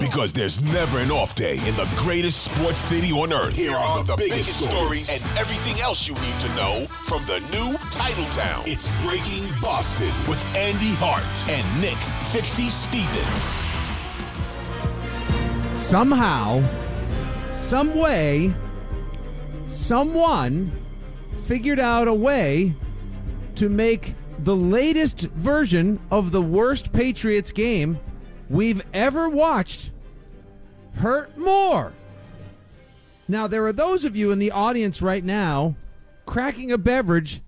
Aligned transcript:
Because 0.00 0.32
there's 0.32 0.60
never 0.60 0.98
an 0.98 1.10
off 1.10 1.34
day 1.34 1.58
in 1.66 1.76
the 1.76 1.88
greatest 1.96 2.44
sports 2.44 2.78
city 2.78 3.12
on 3.12 3.32
earth. 3.32 3.56
Here 3.56 3.74
are 3.74 4.04
the, 4.04 4.16
biggest, 4.16 4.68
stories 4.68 5.08
and 5.10 5.38
everything 5.38 5.80
else 5.80 6.06
you 6.06 6.14
need 6.14 6.38
to 6.40 6.48
know 6.54 6.86
from 7.04 7.24
the 7.26 7.40
new 7.50 7.76
Titletown. 7.90 8.66
It's 8.66 8.88
Breaking 9.02 9.48
Boston 9.60 10.12
with 10.28 10.44
Andy 10.54 10.94
Hart 10.98 11.22
and 11.48 11.80
Nick 11.80 11.96
Fitzy 12.30 12.70
Stevens. 12.70 13.66
Somehow, 15.78 16.62
some 17.52 17.94
way, 17.94 18.54
someone 19.66 20.72
figured 21.44 21.80
out 21.80 22.08
a 22.08 22.14
way 22.14 22.74
to 23.56 23.68
make 23.68 24.14
the 24.38 24.56
latest 24.56 25.20
version 25.20 25.98
of 26.10 26.30
the 26.30 26.42
worst 26.42 26.92
Patriots 26.92 27.52
game 27.52 27.98
we've 28.48 28.82
ever 28.92 29.28
watched 29.28 29.90
hurt 30.94 31.36
more. 31.36 31.92
Now, 33.28 33.46
there 33.46 33.66
are 33.66 33.72
those 33.72 34.04
of 34.04 34.16
you 34.16 34.30
in 34.30 34.38
the 34.38 34.52
audience 34.52 35.02
right 35.02 35.24
now 35.24 35.74
cracking 36.26 36.70
a 36.70 36.78
beverage 36.78 37.42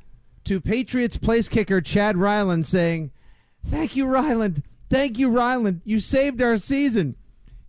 to 0.44 0.60
Patriots 0.60 1.16
place 1.16 1.48
kicker 1.48 1.80
Chad 1.80 2.16
Ryland 2.16 2.66
saying, 2.66 3.10
Thank 3.66 3.96
you, 3.96 4.06
Ryland. 4.06 4.62
Thank 4.88 5.18
you, 5.18 5.28
Ryland. 5.28 5.82
You 5.84 5.98
saved 5.98 6.40
our 6.40 6.56
season. 6.56 7.16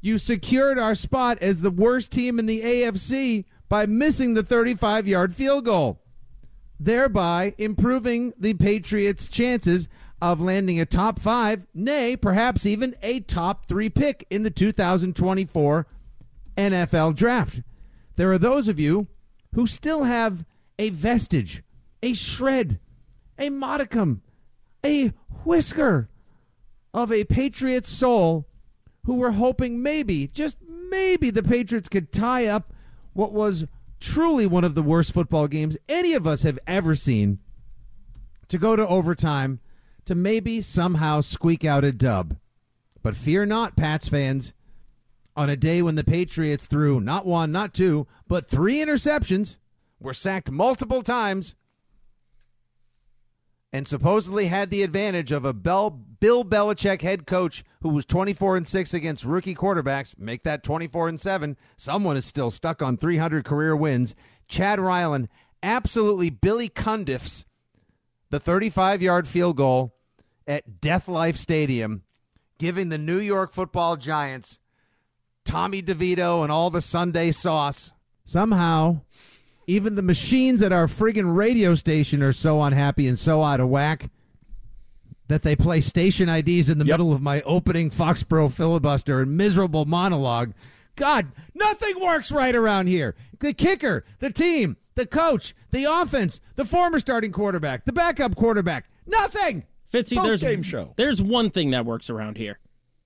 You 0.02 0.18
secured 0.18 0.80
our 0.80 0.96
spot 0.96 1.40
as 1.42 1.60
the 1.60 1.72
worst 1.72 2.12
team 2.12 2.40
in 2.40 2.46
the 2.46 2.62
AFC 2.62 3.46
by 3.68 3.86
missing 3.86 4.34
the 4.34 4.44
35 4.44 5.08
yard 5.08 5.36
field 5.36 5.66
goal, 5.66 6.02
thereby 6.80 7.54
improving 7.58 8.34
the 8.40 8.54
Patriots' 8.54 9.28
chances 9.28 9.90
of 10.22 10.42
landing 10.42 10.80
a 10.80 10.86
top 10.86 11.20
five, 11.20 11.66
nay, 11.74 12.16
perhaps 12.16 12.66
even 12.66 12.96
a 13.02 13.20
top 13.22 13.66
three 13.66 13.90
pick 13.90 14.26
in 14.30 14.44
the 14.44 14.50
2024 14.50 15.88
NFL 16.58 17.16
draft. 17.16 17.62
There 18.16 18.32
are 18.32 18.38
those 18.38 18.68
of 18.68 18.80
you 18.80 19.08
who 19.56 19.66
still 19.66 20.04
have 20.04 20.46
a 20.78 20.90
vestige, 20.90 21.64
a 22.04 22.14
shred, 22.14 22.80
a 23.38 23.50
modicum, 23.50 24.22
a 24.86 25.14
whisker 25.44 26.10
of 26.94 27.12
a 27.12 27.24
Patriots 27.26 27.90
soul 27.90 28.48
who 29.06 29.16
were 29.16 29.32
hoping 29.32 29.82
maybe, 29.82 30.28
just 30.28 30.58
maybe, 30.90 31.30
the 31.30 31.44
Patriots 31.44 31.90
could 31.90 32.12
tie 32.12 32.46
up 32.48 32.74
what 33.14 33.32
was 33.32 33.66
truly 34.00 34.46
one 34.46 34.64
of 34.64 34.76
the 34.76 34.84
worst 34.84 35.14
football 35.14 35.48
games 35.48 35.78
any 35.88 36.14
of 36.14 36.26
us 36.26 36.44
have 36.44 36.60
ever 36.68 36.96
seen 36.96 37.40
to 38.48 38.58
go 38.58 38.76
to 38.76 38.88
overtime 38.88 39.60
to 40.10 40.16
maybe 40.16 40.60
somehow 40.60 41.22
squeak 41.22 41.64
out 41.64 41.84
a 41.84 41.92
dub. 41.92 42.36
But 43.04 43.16
fear 43.16 43.46
not, 43.46 43.76
Pats 43.76 44.10
fans. 44.10 44.56
On 45.36 45.52
a 45.52 45.56
day 45.56 45.84
when 45.84 45.94
the 45.94 46.04
Patriots 46.04 46.66
threw 46.66 47.00
not 47.00 47.28
one, 47.28 47.52
not 47.52 47.76
two, 47.76 48.08
but 48.28 48.48
three 48.48 48.78
interceptions, 48.78 49.60
were 50.00 50.16
sacked 50.16 50.50
multiple 50.50 51.04
times, 51.04 51.54
and 53.72 53.88
supposedly 53.88 54.48
had 54.48 54.72
the 54.72 54.82
advantage 54.82 55.32
of 55.32 55.46
a 55.46 55.54
Bell, 55.54 55.92
Bill 55.92 56.44
Belichick 56.44 57.04
head 57.04 57.28
coach 57.28 57.64
who 57.84 57.90
was 57.90 58.04
24 58.04 58.58
and 58.58 58.68
6 58.68 58.96
against 58.96 59.24
rookie 59.24 59.54
quarterbacks, 59.54 60.18
make 60.18 60.42
that 60.42 60.64
24 60.64 61.10
and 61.10 61.22
7. 61.22 61.56
Someone 61.78 62.18
is 62.18 62.26
still 62.26 62.50
stuck 62.50 62.82
on 62.82 62.98
300 62.98 63.46
career 63.46 63.76
wins. 63.76 64.16
Chad 64.48 64.80
Ryland 64.80 65.30
absolutely 65.62 66.32
Billy 66.32 66.68
Cundiffs 66.68 67.46
the 68.30 68.40
35 68.40 69.02
yard 69.02 69.28
field 69.28 69.58
goal 69.58 69.96
at 70.50 70.82
Death 70.82 71.08
Life 71.08 71.38
Stadium, 71.38 72.02
giving 72.58 72.90
the 72.90 72.98
New 72.98 73.20
York 73.20 73.52
football 73.54 73.96
giants 73.96 74.58
Tommy 75.46 75.82
DeVito 75.82 76.42
and 76.44 76.52
all 76.52 76.70
the 76.72 76.82
Sunday 76.82 77.32
sauce. 77.32 77.94
Somehow, 78.26 79.02
even 79.68 79.96
the 79.96 80.02
machines 80.02 80.62
at 80.62 80.74
our 80.74 80.88
friggin' 80.88 81.36
radio 81.36 81.76
station 81.76 82.22
are 82.24 82.34
so 82.34 82.62
unhappy 82.64 83.08
and 83.08 83.18
so 83.18 83.44
out 83.44 83.60
of 83.60 83.70
whack 83.70 84.10
that 85.28 85.44
they 85.44 85.56
play 85.56 85.80
station 85.82 86.28
IDs 86.28 86.70
in 86.70 86.80
the 86.80 86.86
Yep. 86.86 86.94
middle 86.96 87.14
of 87.14 87.22
my 87.22 87.42
opening 87.42 87.92
Foxborough 87.92 88.52
filibuster 88.52 89.22
and 89.22 89.38
miserable 89.38 89.86
monologue. 89.86 90.54
God, 90.96 91.28
nothing 91.54 92.00
works 92.02 92.32
right 92.32 92.56
around 92.56 92.88
here. 92.88 93.16
The 93.40 93.54
kicker, 93.54 94.04
the 94.18 94.32
team, 94.32 94.78
the 94.96 95.06
coach, 95.06 95.56
the 95.72 95.86
offense, 95.86 96.42
the 96.56 96.66
former 96.66 97.00
starting 97.00 97.32
quarterback, 97.32 97.86
the 97.86 97.94
backup 97.94 98.36
quarterback. 98.36 98.90
Nothing. 99.06 99.64
Fitzy, 99.92 100.22
there's 100.22 100.42
Post-game 100.42 100.64
show. 100.64 100.94
There's 100.98 101.22
one 101.22 101.50
thing 101.50 101.72
that 101.72 101.86
works 101.86 102.10
around 102.10 102.38
here. 102.38 102.60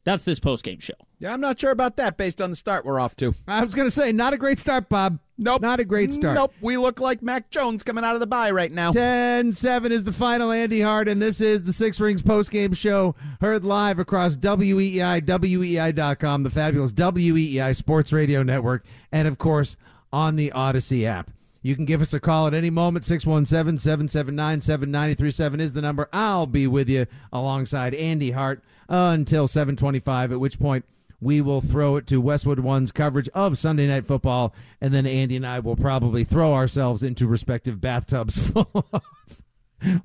That's 0.05 0.25
this 0.25 0.39
post 0.39 0.66
game 0.66 0.79
show. 0.79 0.94
Yeah, 1.19 1.31
I'm 1.31 1.39
not 1.39 1.59
sure 1.59 1.71
about 1.71 1.95
that 1.95 2.17
based 2.17 2.41
on 2.41 2.49
the 2.49 2.55
start 2.57 2.83
we're 2.83 2.99
off 2.99 3.16
to. 3.17 3.33
I 3.47 3.63
was 3.63 3.73
going 3.73 3.88
to 3.88 3.91
say, 3.91 4.11
not 4.11 4.33
a 4.33 4.38
great 4.38 4.59
start, 4.59 4.89
Bob. 4.89 5.19
Nope. 5.38 5.61
Not 5.61 5.79
a 5.79 5.85
great 5.85 6.11
start. 6.11 6.35
Nope. 6.35 6.53
We 6.61 6.75
look 6.75 6.99
like 6.99 7.23
Mac 7.23 7.49
Jones 7.49 7.83
coming 7.83 8.03
out 8.03 8.13
of 8.13 8.19
the 8.19 8.27
bye 8.27 8.51
right 8.51 8.71
now. 8.71 8.91
10 8.91 9.53
7 9.53 9.91
is 9.91 10.03
the 10.03 10.11
final 10.11 10.51
Andy 10.51 10.81
Hart, 10.81 11.07
and 11.07 11.21
this 11.21 11.39
is 11.39 11.63
the 11.63 11.71
Six 11.71 11.99
Rings 12.01 12.21
postgame 12.21 12.75
show 12.75 13.15
heard 13.39 13.63
live 13.63 13.97
across 13.97 14.35
WEEI, 14.35 15.21
WEEI.com, 15.21 16.44
the 16.44 16.50
fabulous 16.50 16.91
WEEI 16.91 17.73
Sports 17.75 18.11
Radio 18.11 18.44
Network, 18.44 18.85
and 19.11 19.27
of 19.27 19.38
course 19.38 19.77
on 20.11 20.35
the 20.35 20.51
Audacy 20.53 21.05
app. 21.05 21.31
You 21.63 21.75
can 21.75 21.85
give 21.85 22.01
us 22.01 22.13
a 22.13 22.19
call 22.19 22.46
at 22.46 22.53
any 22.53 22.69
moment. 22.69 23.06
617 23.06 23.79
779 23.79 24.62
7937 24.62 25.59
is 25.62 25.74
the 25.74 25.81
number. 25.81 26.09
I'll 26.12 26.46
be 26.46 26.68
with 26.68 26.90
you 26.90 27.07
alongside 27.31 27.96
Andy 27.96 28.31
Hart 28.31 28.62
until 28.90 29.47
725, 29.47 30.34
at 30.34 30.40
which 30.40 30.59
point 30.59 30.85
we 31.22 31.40
will 31.40 31.62
throw 31.62 31.96
it 31.96 32.06
to 32.07 32.19
Westwood 32.19 32.59
One's 32.59 32.91
coverage 32.91 33.29
of 33.29 33.57
Sunday 33.57 33.88
Night 33.88 34.06
Football, 34.06 34.53
and 34.81 34.94
then 34.94 35.06
Andy 35.06 35.38
and 35.38 35.47
I 35.47 35.59
will 35.59 35.78
probably 35.78 36.25
throw 36.25 36.53
ourselves 36.53 37.01
into 37.01 37.28
respective 37.28 37.80
bathtubs 37.80 38.38
full 38.50 38.85
of 38.91 39.01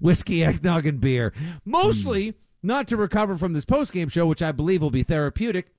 whiskey, 0.01 0.45
eggnog, 0.45 0.87
and 0.87 1.01
beer. 1.01 1.33
Mostly 1.65 2.31
hmm. 2.31 2.37
not 2.63 2.87
to 2.89 2.97
recover 2.97 3.37
from 3.37 3.53
this 3.53 3.65
postgame 3.65 4.13
show, 4.13 4.27
which 4.27 4.43
I 4.43 4.53
believe 4.53 4.81
will 4.81 4.93
be 4.93 5.03
therapeutic, 5.03 5.73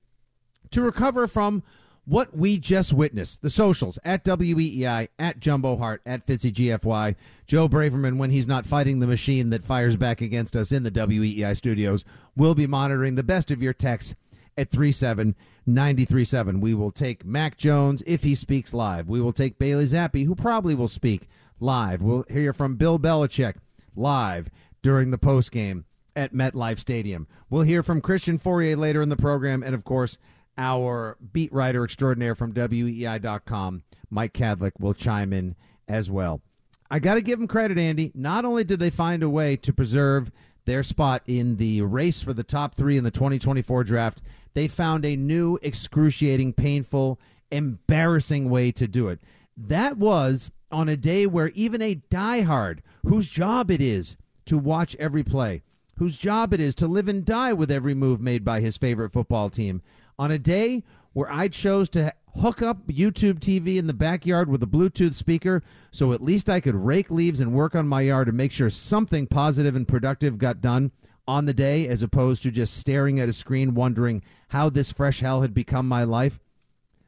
to 0.72 0.82
recover 0.82 1.26
from 1.26 1.62
what 2.10 2.36
we 2.36 2.58
just 2.58 2.92
witnessed. 2.92 3.40
The 3.40 3.50
socials 3.50 3.96
at 4.04 4.24
WEEI, 4.24 5.06
at 5.20 5.38
Jumbo 5.38 5.76
Hart, 5.76 6.02
at 6.04 6.26
Fitzy 6.26 6.52
GFY. 6.52 7.14
Joe 7.46 7.68
Braverman, 7.68 8.18
when 8.18 8.32
he's 8.32 8.48
not 8.48 8.66
fighting 8.66 8.98
the 8.98 9.06
machine 9.06 9.50
that 9.50 9.62
fires 9.62 9.94
back 9.94 10.20
against 10.20 10.56
us 10.56 10.72
in 10.72 10.82
the 10.82 10.90
WEEI 10.90 11.56
studios, 11.56 12.04
will 12.36 12.56
be 12.56 12.66
monitoring 12.66 13.14
the 13.14 13.22
best 13.22 13.52
of 13.52 13.62
your 13.62 13.72
texts 13.72 14.16
at 14.58 14.72
37937. 14.72 16.60
We 16.60 16.74
will 16.74 16.90
take 16.90 17.24
Mac 17.24 17.56
Jones 17.56 18.02
if 18.04 18.24
he 18.24 18.34
speaks 18.34 18.74
live. 18.74 19.08
We 19.08 19.20
will 19.20 19.32
take 19.32 19.60
Bailey 19.60 19.84
Zappe, 19.84 20.26
who 20.26 20.34
probably 20.34 20.74
will 20.74 20.88
speak 20.88 21.28
live. 21.60 22.02
We'll 22.02 22.24
hear 22.28 22.52
from 22.52 22.74
Bill 22.74 22.98
Belichick 22.98 23.54
live 23.94 24.50
during 24.82 25.12
the 25.12 25.18
postgame 25.18 25.84
at 26.16 26.34
MetLife 26.34 26.80
Stadium. 26.80 27.28
We'll 27.50 27.62
hear 27.62 27.84
from 27.84 28.00
Christian 28.00 28.36
Fauria 28.36 28.76
later 28.76 29.00
in 29.00 29.10
the 29.10 29.16
program, 29.16 29.62
and 29.62 29.76
of 29.76 29.84
course, 29.84 30.18
our 30.60 31.16
beat 31.32 31.52
writer 31.52 31.84
extraordinaire 31.84 32.34
from 32.34 32.52
WEEI.com, 32.52 33.82
Mike 34.10 34.34
Kadlick, 34.34 34.72
will 34.78 34.92
chime 34.92 35.32
in 35.32 35.56
as 35.88 36.10
well. 36.10 36.42
I 36.90 36.98
got 36.98 37.14
to 37.14 37.22
give 37.22 37.40
him 37.40 37.48
credit, 37.48 37.78
Andy. 37.78 38.12
Not 38.14 38.44
only 38.44 38.62
did 38.62 38.78
they 38.78 38.90
find 38.90 39.22
a 39.22 39.30
way 39.30 39.56
to 39.56 39.72
preserve 39.72 40.30
their 40.66 40.82
spot 40.82 41.22
in 41.26 41.56
the 41.56 41.82
race 41.82 42.20
for 42.20 42.34
the 42.34 42.44
top 42.44 42.74
three 42.74 42.98
in 42.98 43.04
the 43.04 43.10
2024 43.10 43.84
draft, 43.84 44.20
they 44.54 44.68
found 44.68 45.04
a 45.04 45.16
new, 45.16 45.58
excruciating, 45.62 46.52
painful, 46.52 47.18
embarrassing 47.50 48.50
way 48.50 48.70
to 48.72 48.86
do 48.86 49.08
it. 49.08 49.20
That 49.56 49.96
was 49.96 50.50
on 50.70 50.88
a 50.88 50.96
day 50.96 51.26
where 51.26 51.48
even 51.50 51.80
a 51.80 52.02
diehard, 52.10 52.80
whose 53.06 53.30
job 53.30 53.70
it 53.70 53.80
is 53.80 54.16
to 54.46 54.58
watch 54.58 54.94
every 54.98 55.24
play, 55.24 55.62
whose 55.96 56.18
job 56.18 56.52
it 56.52 56.60
is 56.60 56.74
to 56.76 56.88
live 56.88 57.08
and 57.08 57.24
die 57.24 57.52
with 57.52 57.70
every 57.70 57.94
move 57.94 58.20
made 58.20 58.44
by 58.44 58.60
his 58.60 58.76
favorite 58.76 59.12
football 59.12 59.48
team, 59.50 59.82
on 60.20 60.30
a 60.30 60.38
day 60.38 60.84
where 61.14 61.32
I 61.32 61.48
chose 61.48 61.88
to 61.90 62.12
hook 62.36 62.60
up 62.60 62.86
YouTube 62.88 63.38
TV 63.38 63.78
in 63.78 63.86
the 63.86 63.94
backyard 63.94 64.50
with 64.50 64.62
a 64.62 64.66
Bluetooth 64.66 65.14
speaker 65.14 65.62
so 65.90 66.12
at 66.12 66.22
least 66.22 66.50
I 66.50 66.60
could 66.60 66.74
rake 66.74 67.10
leaves 67.10 67.40
and 67.40 67.54
work 67.54 67.74
on 67.74 67.88
my 67.88 68.02
yard 68.02 68.28
and 68.28 68.36
make 68.36 68.52
sure 68.52 68.68
something 68.68 69.26
positive 69.26 69.74
and 69.74 69.88
productive 69.88 70.36
got 70.36 70.60
done 70.60 70.92
on 71.26 71.46
the 71.46 71.54
day 71.54 71.88
as 71.88 72.02
opposed 72.02 72.42
to 72.42 72.50
just 72.50 72.74
staring 72.76 73.18
at 73.18 73.30
a 73.30 73.32
screen 73.32 73.72
wondering 73.72 74.22
how 74.48 74.68
this 74.68 74.92
fresh 74.92 75.20
hell 75.20 75.40
had 75.40 75.54
become 75.54 75.88
my 75.88 76.04
life. 76.04 76.38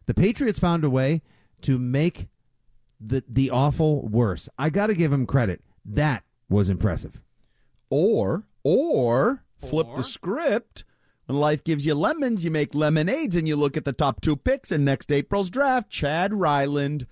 The 0.07 0.15
Patriots 0.15 0.59
found 0.59 0.83
a 0.83 0.91
way 0.91 1.21
to 1.61 1.79
make 1.79 2.29
the 2.99 3.23
the 3.29 3.51
awful 3.51 4.09
worse. 4.09 4.49
I 4.59 4.71
got 4.71 4.87
to 4.87 4.95
give 4.95 5.13
him 5.13 5.27
credit. 5.27 5.61
That 5.85 6.25
was 6.49 6.71
impressive. 6.71 7.21
Or, 7.91 8.45
or 8.65 9.45
flip 9.59 9.89
the 9.95 10.03
script. 10.03 10.85
When 11.33 11.41
life 11.41 11.65
gives 11.65 11.87
you 11.87 11.95
lemons, 11.95 12.45
you 12.45 12.51
make 12.51 12.75
lemonades, 12.75 13.37
and 13.37 13.49
you 13.49 13.57
look 13.57 13.79
at 13.79 13.87
the 13.87 13.93
top 13.95 14.21
two 14.21 14.37
picks 14.37 14.71
in 14.71 14.85
next 14.85 15.11
April's 15.11 15.49
draft. 15.49 15.89
Chad 15.89 16.35
Ryland, 16.35 17.07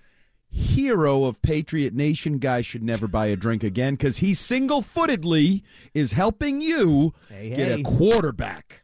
hero 0.47 1.23
of 1.23 1.41
Patriot 1.41 1.95
Nation. 1.95 2.37
Guy 2.37 2.61
should 2.61 2.83
never 2.83 3.07
buy 3.07 3.25
a 3.25 3.35
drink 3.35 3.63
again 3.63 3.95
because 3.95 4.17
he 4.17 4.35
single 4.35 4.83
footedly 4.83 5.63
is 5.95 6.11
helping 6.11 6.61
you 6.61 7.15
Hey, 7.29 7.49
get 7.49 7.79
a 7.79 7.81
quarterback. 7.81 8.83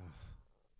Oh, 0.00 0.04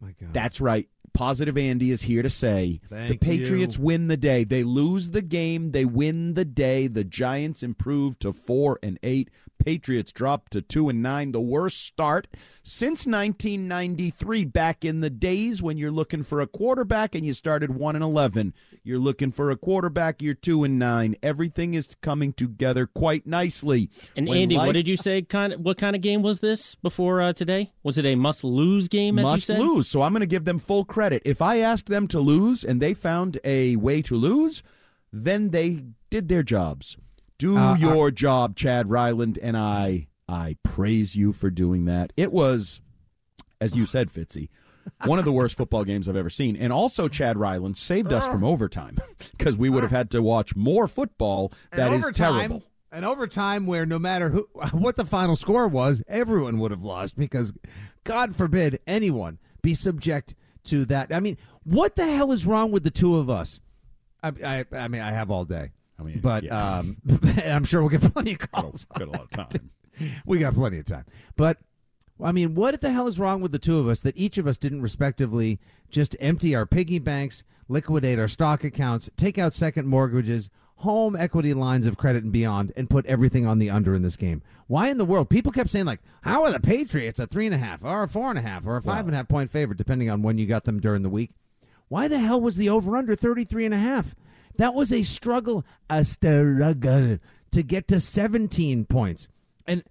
my 0.01 0.13
God. 0.13 0.33
That's 0.33 0.61
right. 0.61 0.89
Positive 1.13 1.59
Andy 1.59 1.91
is 1.91 2.03
here 2.03 2.23
to 2.23 2.31
say 2.31 2.81
Thank 2.89 3.09
the 3.09 3.17
Patriots 3.17 3.79
you. 3.79 3.83
win 3.83 4.07
the 4.07 4.17
day. 4.17 4.45
They 4.45 4.63
lose 4.63 5.11
the 5.11 5.23
game, 5.23 5.73
they 5.73 5.85
win 5.85 6.35
the 6.35 6.45
day. 6.45 6.87
The 6.87 7.03
Giants 7.03 7.65
improve 7.65 8.17
to 8.21 8.33
4 8.33 8.79
and 8.81 8.97
8. 9.03 9.29
Patriots 9.65 10.13
dropped 10.13 10.53
to 10.53 10.61
2 10.61 10.91
and 10.91 11.03
9, 11.03 11.33
the 11.33 11.41
worst 11.41 11.83
start 11.83 12.27
since 12.63 13.07
1993 13.07 14.45
back 14.45 14.85
in 14.85 15.01
the 15.01 15.09
days 15.09 15.63
when 15.63 15.79
you're 15.79 15.91
looking 15.91 16.23
for 16.23 16.41
a 16.41 16.47
quarterback 16.47 17.15
and 17.15 17.25
you 17.25 17.33
started 17.33 17.75
1 17.75 17.97
and 17.97 18.05
11. 18.05 18.53
You're 18.83 18.99
looking 18.99 19.33
for 19.33 19.51
a 19.51 19.57
quarterback, 19.57 20.21
you're 20.21 20.35
2 20.35 20.65
and 20.65 20.79
9. 20.79 21.17
Everything 21.23 21.73
is 21.73 21.95
coming 22.03 22.35
together 22.35 22.87
quite 22.87 23.27
nicely. 23.27 23.89
And 24.15 24.29
When 24.29 24.43
Andy, 24.43 24.57
life- 24.57 24.67
what 24.67 24.73
did 24.75 24.87
you 24.87 24.99
say? 24.99 25.23
Kind 25.23 25.55
of, 25.55 25.61
what 25.61 25.79
kind 25.79 25.97
of 25.97 26.03
game 26.03 26.21
was 26.21 26.41
this 26.41 26.75
before 26.75 27.23
uh, 27.23 27.33
today? 27.33 27.73
Was 27.83 27.97
it 27.97 28.05
a 28.05 28.17
must-lose 28.17 28.89
game? 28.89 29.19
As 29.19 29.25
you 29.25 29.31
must 29.31 29.49
lose. 29.49 29.89
So 29.89 30.03
I'm 30.03 30.13
going 30.13 30.21
to 30.21 30.27
give 30.27 30.45
them 30.45 30.59
full 30.59 30.85
credit. 30.85 31.23
If 31.25 31.41
I 31.41 31.61
asked 31.61 31.87
them 31.87 32.07
to 32.09 32.21
lose 32.21 32.65
and 32.65 32.83
they 32.83 32.93
found 32.93 33.39
a 33.45 33.77
way 33.77 34.03
to 34.03 34.15
lose, 34.15 34.63
then 35.11 35.51
they 35.51 35.85
did 36.11 36.29
their 36.29 36.43
jobs. 36.43 36.99
Do 37.39 37.57
Uh, 37.57 37.77
your 37.77 38.11
job, 38.11 38.57
Chad 38.57 38.91
Ryland, 38.91 39.39
and 39.43 39.57
I 39.57 40.09
I 40.29 40.57
praise 40.63 41.17
you 41.17 41.33
for 41.33 41.51
doing 41.51 41.85
that. 41.85 42.13
It 42.17 42.33
was, 42.33 42.81
as 43.61 43.77
you 43.77 43.85
said, 43.87 44.11
Fitzy, 44.11 44.49
one 45.05 45.19
of 45.19 45.25
the 45.27 45.33
worst 45.33 45.55
football 45.57 45.85
games 45.85 46.09
I've 46.09 46.17
ever 46.17 46.31
seen. 46.31 46.57
And 46.57 46.73
also, 46.73 47.09
Chad 47.09 47.37
Ryland 47.37 47.77
saved 47.77 48.13
us 48.13 48.27
from 48.27 48.43
overtime 48.43 48.97
because 49.37 49.57
we 49.57 49.69
would 49.69 49.83
have 49.83 49.93
had 49.93 50.11
to 50.13 50.23
watch 50.23 50.57
more 50.57 50.89
football. 50.89 51.53
That 51.73 51.93
is 51.93 52.07
terrible. 52.15 52.63
An 52.93 53.03
overtime 53.05 53.67
where 53.67 53.85
no 53.85 53.99
matter 53.99 54.31
who 54.31 54.49
what 54.73 54.97
the 54.97 55.05
final 55.05 55.37
score 55.37 55.67
was, 55.69 56.03
everyone 56.07 56.59
would 56.61 56.71
have 56.71 56.83
lost 56.85 57.17
because 57.17 57.53
God 58.05 58.35
forbid 58.37 58.79
anyone 58.87 59.39
be 59.63 59.75
subject 59.75 60.35
to 60.65 60.85
that. 60.87 61.13
I 61.13 61.21
mean, 61.21 61.37
what 61.65 61.97
the 61.97 62.07
hell 62.11 62.31
is 62.33 62.47
wrong 62.47 62.71
with 62.71 62.85
the 62.85 62.91
two 62.91 63.17
of 63.17 63.29
us? 63.29 63.61
I, 64.23 64.29
I, 64.43 64.65
I 64.73 64.89
mean, 64.89 65.03
I 65.03 65.11
have 65.11 65.31
all 65.31 65.45
day. 65.45 65.73
I 65.99 66.03
mean, 66.03 66.21
but 66.21 66.45
yeah. 66.45 66.79
um, 66.79 66.97
I'm 67.45 67.65
sure 67.65 67.81
we'll 67.81 67.91
get 67.91 68.13
plenty 68.13 68.33
of 68.33 68.51
calls. 68.51 68.85
Got 68.85 69.09
a 69.09 69.11
lot 69.11 69.23
of 69.23 69.31
time. 69.31 69.71
we 70.27 70.39
got 70.39 70.55
plenty 70.55 70.79
of 70.79 70.87
time. 70.87 71.05
But 71.37 71.59
I 72.23 72.33
mean, 72.33 72.55
what 72.55 72.81
the 72.81 72.91
hell 72.91 73.07
is 73.07 73.19
wrong 73.19 73.41
with 73.41 73.53
the 73.53 73.59
two 73.59 73.79
of 73.79 73.89
us 73.89 74.01
that 74.01 74.17
each 74.17 74.39
of 74.39 74.47
us 74.47 74.57
didn't 74.57 74.83
respectively 74.83 75.61
just 75.91 76.17
empty 76.21 76.55
our 76.55 76.67
piggy 76.67 76.99
banks, 76.99 77.45
liquidate 77.69 78.19
our 78.19 78.29
stock 78.29 78.65
accounts, 78.65 79.11
take 79.17 79.39
out 79.39 79.55
second 79.55 79.87
mortgages, 79.87 80.51
home 80.77 81.17
equity 81.17 81.55
lines 81.55 81.87
of 81.87 81.97
credit 81.97 82.25
and 82.25 82.33
beyond, 82.33 82.73
and 82.77 82.91
put 82.91 83.07
everything 83.07 83.47
on 83.47 83.59
the 83.59 83.71
under 83.71 83.95
in 83.95 84.03
this 84.03 84.17
game? 84.17 84.43
Why 84.67 84.89
in 84.89 84.99
the 84.99 85.05
world? 85.05 85.31
People 85.31 85.53
kept 85.53 85.71
saying 85.71 85.87
like, 85.87 86.01
"How 86.23 86.45
are 86.45 86.53
the 86.53 86.61
Patriots 86.61 87.21
a 87.21 87.27
three 87.27 87.47
and 87.47 87.55
a 87.55 87.59
half, 87.59 87.85
or 87.85 88.03
a 88.03 88.09
four 88.09 88.31
and 88.31 88.39
a 88.39 88.43
half, 88.43 88.67
or 88.67 88.77
a 88.77 88.83
five 88.83 89.07
and 89.07 89.15
a 89.15 89.19
half 89.19 89.29
point 89.29 89.51
favorite, 89.51 89.79
depending 89.79 90.11
on 90.11 90.23
when 90.23 90.39
you 90.39 90.47
got 90.47 90.65
them 90.65 90.81
during 90.81 91.03
the 91.03 91.11
week?" 91.11 91.31
Why 91.89 92.09
the 92.09 92.19
hell 92.19 92.41
was 92.41 92.57
the 92.57 92.71
over 92.71 92.97
under 92.97 93.15
33 93.15 93.67
and 93.67 93.75
a 93.75 93.79
half? 93.79 94.15
That 94.57 94.75
was 94.75 94.93
a 94.93 95.03
struggle, 95.03 95.65
a 95.91 96.05
struggle 96.05 97.19
to 97.51 97.63
get 97.63 97.89
to 97.89 98.01
17 98.01 98.85
points. 98.85 99.29
And 99.67 99.83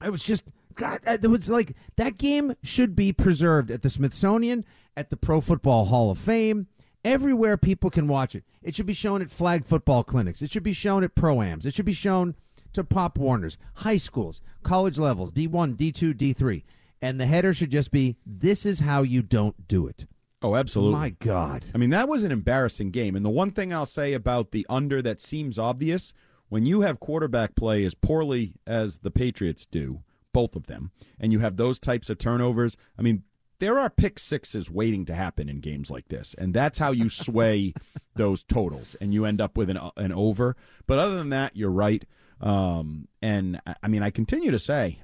I 0.00 0.10
was 0.10 0.22
just 0.22 0.44
God. 0.74 1.00
It 1.06 1.26
was 1.26 1.48
like 1.48 1.74
that 1.96 2.18
game 2.18 2.54
should 2.62 2.96
be 2.96 3.12
preserved 3.12 3.70
at 3.70 3.82
the 3.82 3.90
Smithsonian, 3.90 4.64
at 4.96 5.10
the 5.10 5.16
Pro 5.16 5.40
Football 5.40 5.86
Hall 5.86 6.10
of 6.10 6.18
Fame, 6.18 6.66
everywhere 7.04 7.56
people 7.56 7.90
can 7.90 8.08
watch 8.08 8.34
it. 8.34 8.44
It 8.62 8.74
should 8.74 8.86
be 8.86 8.92
shown 8.92 9.22
at 9.22 9.30
flag 9.30 9.64
football 9.64 10.02
clinics. 10.02 10.42
It 10.42 10.50
should 10.50 10.62
be 10.62 10.72
shown 10.72 11.04
at 11.04 11.14
proams. 11.14 11.66
It 11.66 11.74
should 11.74 11.84
be 11.84 11.92
shown 11.92 12.34
to 12.72 12.82
Pop 12.82 13.18
Warners, 13.18 13.56
high 13.74 13.98
schools, 13.98 14.40
college 14.62 14.98
levels, 14.98 15.32
D1, 15.32 15.76
D2, 15.76 16.14
D3. 16.14 16.64
And 17.00 17.20
the 17.20 17.26
header 17.26 17.52
should 17.52 17.70
just 17.70 17.90
be, 17.90 18.16
"This 18.24 18.64
is 18.64 18.80
how 18.80 19.02
you 19.02 19.22
don't 19.22 19.68
do 19.68 19.86
it." 19.86 20.06
Oh, 20.44 20.56
absolutely. 20.56 21.00
My 21.00 21.08
God. 21.10 21.64
I 21.74 21.78
mean, 21.78 21.90
that 21.90 22.06
was 22.08 22.22
an 22.22 22.30
embarrassing 22.32 22.90
game. 22.90 23.16
And 23.16 23.24
the 23.24 23.30
one 23.30 23.50
thing 23.50 23.72
I'll 23.72 23.86
say 23.86 24.12
about 24.12 24.50
the 24.50 24.66
under 24.68 25.00
that 25.00 25.20
seems 25.20 25.58
obvious 25.58 26.12
when 26.50 26.66
you 26.66 26.82
have 26.82 27.00
quarterback 27.00 27.54
play 27.54 27.84
as 27.84 27.94
poorly 27.94 28.52
as 28.66 28.98
the 28.98 29.10
Patriots 29.10 29.64
do, 29.64 30.02
both 30.34 30.54
of 30.54 30.66
them, 30.66 30.90
and 31.18 31.32
you 31.32 31.38
have 31.38 31.56
those 31.56 31.78
types 31.78 32.10
of 32.10 32.18
turnovers, 32.18 32.76
I 32.98 33.02
mean, 33.02 33.22
there 33.58 33.78
are 33.78 33.88
pick 33.88 34.18
sixes 34.18 34.70
waiting 34.70 35.06
to 35.06 35.14
happen 35.14 35.48
in 35.48 35.60
games 35.60 35.90
like 35.90 36.08
this. 36.08 36.34
And 36.36 36.52
that's 36.52 36.78
how 36.78 36.90
you 36.92 37.08
sway 37.08 37.72
those 38.14 38.44
totals 38.44 38.94
and 39.00 39.14
you 39.14 39.24
end 39.24 39.40
up 39.40 39.56
with 39.56 39.70
an, 39.70 39.78
an 39.96 40.12
over. 40.12 40.56
But 40.86 40.98
other 40.98 41.16
than 41.16 41.30
that, 41.30 41.56
you're 41.56 41.70
right. 41.70 42.04
Um, 42.40 43.08
and 43.22 43.60
I- 43.66 43.76
I 43.84 43.88
mean, 43.88 44.02
I 44.02 44.10
continue 44.10 44.50
to 44.50 44.58
say, 44.58 44.98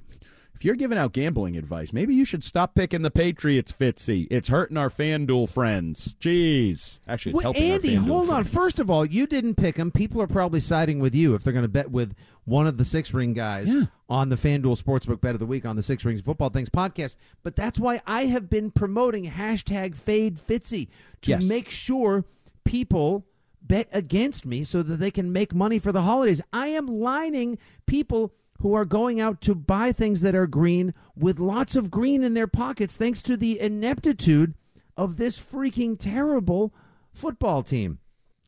if 0.61 0.65
you're 0.67 0.77
giving 0.77 0.99
out 0.99 1.15
gambling 1.15 1.57
advice, 1.57 1.91
maybe 1.91 2.15
you 2.15 2.27
should 2.27 2.45
stop 2.45 2.75
picking 2.75 3.01
the 3.01 3.11
Patriots, 3.11 3.73
Fitzy. 3.73 4.27
It's 4.31 4.49
hurting 4.49 4.77
our 4.77 4.91
FanDuel 4.91 5.49
friends. 5.49 6.17
Jeez. 6.21 6.99
Actually, 7.09 7.31
it's 7.33 7.37
Well, 7.37 7.55
helping 7.55 7.71
Andy, 7.73 7.95
hold 7.95 8.29
on. 8.29 8.45
First 8.45 8.79
of 8.79 8.91
all, 8.91 9.07
you 9.07 9.27
didn't 9.27 9.55
pick 9.55 9.79
him. 9.79 9.91
People 9.91 10.21
are 10.21 10.27
probably 10.27 10.61
siding 10.61 11.01
with 11.01 11.15
you 11.15 11.35
if 11.35 11.43
they're 11.43 11.55
going 11.55 11.65
to 11.65 11.69
bet 11.69 11.91
with 11.91 12.15
one 12.45 12.67
of 12.67 12.77
the 12.77 12.85
six 12.85 13.15
ring 13.15 13.33
guys 13.33 13.71
on 14.11 14.29
the 14.29 14.37
FanDuel 14.37 14.79
Sportsbook 14.79 15.23
Bet 15.23 15.33
of 15.35 15.39
the 15.41 15.47
Week 15.47 15.65
on 15.65 15.77
the 15.77 15.83
Six 15.83 16.05
Rings 16.05 16.21
Football 16.21 16.51
Things 16.51 16.69
podcast. 16.69 17.17
But 17.43 17.57
that's 17.57 17.79
why 17.79 18.03
I 18.07 18.27
have 18.27 18.51
been 18.51 18.71
promoting 18.71 19.31
hashtag 19.31 19.97
Fade 19.97 20.37
Fitzy 20.37 20.89
to 21.23 21.31
Yes. 21.31 21.43
make 21.43 21.71
sure 21.71 22.27
people 22.65 23.25
bet 23.63 23.89
against 23.93 24.45
me 24.45 24.65
so 24.65 24.83
that 24.83 24.97
they 24.97 25.11
can 25.11 25.33
make 25.33 25.55
money 25.55 25.79
for 25.79 25.91
the 25.91 26.03
holidays. 26.03 26.43
I 26.53 26.67
am 26.67 26.87
lining 26.87 27.57
people 27.87 28.35
who 28.61 28.75
are 28.75 28.85
going 28.85 29.21
out 29.21 29.41
to 29.43 29.55
buy 29.55 29.93
things 29.93 30.21
that 30.21 30.35
are 30.35 30.47
green 30.47 30.95
with 31.17 31.41
lots 31.41 31.77
of 31.77 31.91
green 31.91 32.23
in 32.23 32.35
their 32.35 32.47
pockets 32.47 32.97
thanks 32.97 33.23
to 33.23 33.37
the 33.37 33.61
ineptitude 33.61 34.55
of 34.97 35.17
this 35.17 35.41
freaking 35.41 35.99
terrible 35.99 36.73
football 37.13 37.63
team. 37.63 37.99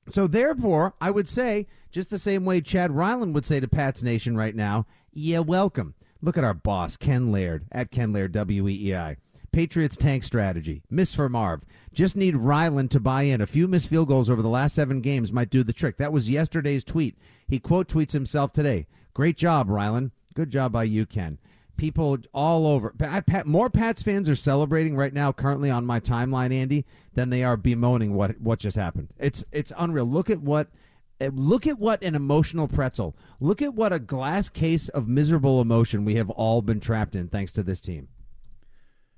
So 0.09 0.27
therefore, 0.27 0.95
I 1.01 1.11
would 1.11 1.29
say, 1.29 1.67
just 1.91 2.11
the 2.11 2.19
same 2.19 2.45
way 2.45 2.61
Chad 2.61 2.91
Ryland 2.91 3.35
would 3.35 3.45
say 3.45 3.61
to 3.61 3.69
Pats 3.69 4.03
Nation 4.03 4.37
right 4.37 4.55
now, 4.55 4.87
yeah, 5.13 5.39
welcome. 5.39 5.95
Look 6.21 6.37
at 6.37 6.45
our 6.45 6.55
boss, 6.55 6.97
Ken 6.97 7.33
Laird, 7.33 7.67
at 7.73 7.91
Ken 7.91 8.13
Laird 8.13 8.33
WEEI. 8.33 9.17
Patriots 9.53 9.97
tank 9.97 10.25
strategy. 10.25 10.83
Miss 10.89 11.15
for 11.15 11.29
Marv. 11.29 11.63
Just 11.93 12.17
need 12.17 12.37
Ryland 12.37 12.91
to 12.93 13.01
buy 13.01 13.23
in. 13.23 13.43
A 13.43 13.47
few 13.47 13.69
missed 13.69 13.89
field 13.89 14.09
goals 14.09 14.31
over 14.31 14.41
the 14.41 14.49
last 14.49 14.75
seven 14.75 15.03
games 15.03 15.33
might 15.33 15.51
do 15.51 15.63
the 15.63 15.75
trick. 15.75 15.99
That 15.99 16.13
was 16.13 16.31
yesterday's 16.31 16.85
tweet. 16.85 17.19
He 17.47 17.59
quote 17.59 17.87
tweets 17.87 18.13
himself 18.13 18.53
today. 18.53 18.87
Great 19.15 19.37
job, 19.37 19.69
Ryland. 19.69 20.13
Good 20.35 20.51
job 20.51 20.73
by 20.73 20.85
you, 20.85 21.07
Ken. 21.07 21.39
People 21.77 22.19
all 22.33 22.67
over. 22.67 22.91
Pat, 22.91 23.47
more 23.47 23.69
Pats 23.69 24.03
fans 24.03 24.29
are 24.29 24.37
celebrating 24.37 24.97
right 24.97 25.13
now, 25.13 25.33
currently 25.33 25.71
on 25.71 25.85
my 25.85 26.01
timeline, 26.01 26.53
Andy, 26.53 26.85
than 27.15 27.31
they 27.31 27.43
are 27.43 27.57
bemoaning 27.57 28.15
what 28.15 28.41
what 28.41 28.59
just 28.59 28.77
happened. 28.77 29.09
It's 29.19 29.45
it's 29.53 29.73
unreal. 29.77 30.05
Look 30.05 30.31
at 30.31 30.41
what 30.41 30.69
uh, 31.21 31.31
look 31.35 31.67
at 31.67 31.79
what 31.79 32.03
an 32.03 32.15
emotional 32.15 32.69
pretzel. 32.69 33.17
Look 33.41 33.63
at 33.63 33.75
what 33.75 33.93
a 33.93 33.99
glass 33.99 34.49
case 34.49 34.89
of 34.91 35.09
miserable 35.09 35.61
emotion 35.61 36.05
we 36.05 36.15
have 36.15 36.31
all 36.31 36.63
been 36.63 36.81
trapped 36.81 37.17
in 37.17 37.29
thanks 37.29 37.53
to 37.53 37.63
this 37.63 37.81
team. 37.81 38.09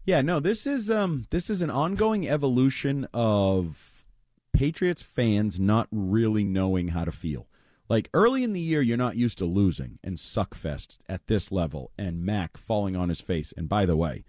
Yeah, 0.04 0.20
no, 0.20 0.40
this 0.40 0.66
is 0.66 0.90
um 0.90 1.26
this 1.30 1.48
is 1.48 1.62
an 1.62 1.70
ongoing 1.70 2.28
evolution 2.28 3.08
of 3.12 4.04
Patriots 4.52 5.02
fans 5.02 5.58
not 5.58 5.88
really 5.90 6.44
knowing 6.44 6.88
how 6.88 7.04
to 7.04 7.12
feel. 7.12 7.46
Like 7.94 8.10
early 8.12 8.42
in 8.42 8.54
the 8.54 8.60
year, 8.60 8.82
you're 8.82 8.96
not 8.96 9.14
used 9.14 9.38
to 9.38 9.44
losing 9.44 10.00
and 10.02 10.16
suckfests 10.16 10.98
at 11.08 11.28
this 11.28 11.52
level, 11.52 11.92
and 11.96 12.24
Mac 12.24 12.56
falling 12.56 12.96
on 12.96 13.08
his 13.08 13.20
face. 13.20 13.54
And 13.56 13.68
by 13.68 13.86
the 13.86 13.94
way, 13.94 14.24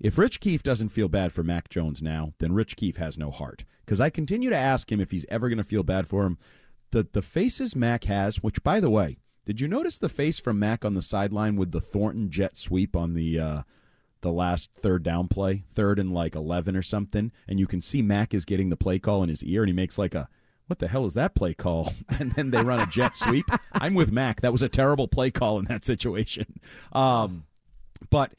if 0.00 0.16
Rich 0.16 0.40
Keefe 0.40 0.62
doesn't 0.62 0.88
feel 0.88 1.10
bad 1.10 1.30
for 1.30 1.42
Mac 1.42 1.68
Jones 1.68 2.00
now, 2.00 2.32
then 2.38 2.54
Rich 2.54 2.74
Keefe 2.74 2.96
has 2.96 3.18
no 3.18 3.30
heart. 3.30 3.66
Because 3.84 4.00
I 4.00 4.08
continue 4.08 4.48
to 4.48 4.56
ask 4.56 4.90
him 4.90 4.98
if 4.98 5.10
he's 5.10 5.26
ever 5.28 5.50
going 5.50 5.58
to 5.58 5.62
feel 5.62 5.82
bad 5.82 6.08
for 6.08 6.24
him. 6.24 6.38
The 6.90 7.06
the 7.12 7.20
faces 7.20 7.76
Mac 7.76 8.04
has, 8.04 8.42
which 8.42 8.62
by 8.62 8.80
the 8.80 8.88
way, 8.88 9.18
did 9.44 9.60
you 9.60 9.68
notice 9.68 9.98
the 9.98 10.08
face 10.08 10.40
from 10.40 10.58
Mac 10.58 10.82
on 10.82 10.94
the 10.94 11.02
sideline 11.02 11.56
with 11.56 11.70
the 11.70 11.82
Thornton 11.82 12.30
jet 12.30 12.56
sweep 12.56 12.96
on 12.96 13.12
the 13.12 13.38
uh, 13.38 13.62
the 14.22 14.32
last 14.32 14.70
third 14.74 15.02
down 15.02 15.28
play, 15.28 15.64
third 15.68 15.98
and 15.98 16.14
like 16.14 16.34
11 16.34 16.74
or 16.74 16.82
something, 16.82 17.30
and 17.46 17.60
you 17.60 17.66
can 17.66 17.82
see 17.82 18.00
Mac 18.00 18.32
is 18.32 18.46
getting 18.46 18.70
the 18.70 18.76
play 18.78 18.98
call 18.98 19.22
in 19.22 19.28
his 19.28 19.44
ear, 19.44 19.64
and 19.64 19.68
he 19.68 19.74
makes 19.74 19.98
like 19.98 20.14
a, 20.14 20.30
what 20.66 20.78
the 20.78 20.88
hell 20.88 21.04
is 21.06 21.14
that 21.14 21.34
play 21.34 21.54
call? 21.54 21.92
And 22.20 22.32
then 22.32 22.50
they 22.50 22.62
run 22.62 22.80
a 22.80 22.86
jet 22.86 23.16
sweep. 23.16 23.46
I'm 23.72 23.94
with 23.94 24.12
Mac. 24.12 24.40
That 24.40 24.52
was 24.52 24.62
a 24.62 24.68
terrible 24.68 25.08
play 25.08 25.30
call 25.30 25.58
in 25.58 25.64
that 25.66 25.84
situation. 25.84 26.60
Um, 26.92 27.44
but 28.10 28.32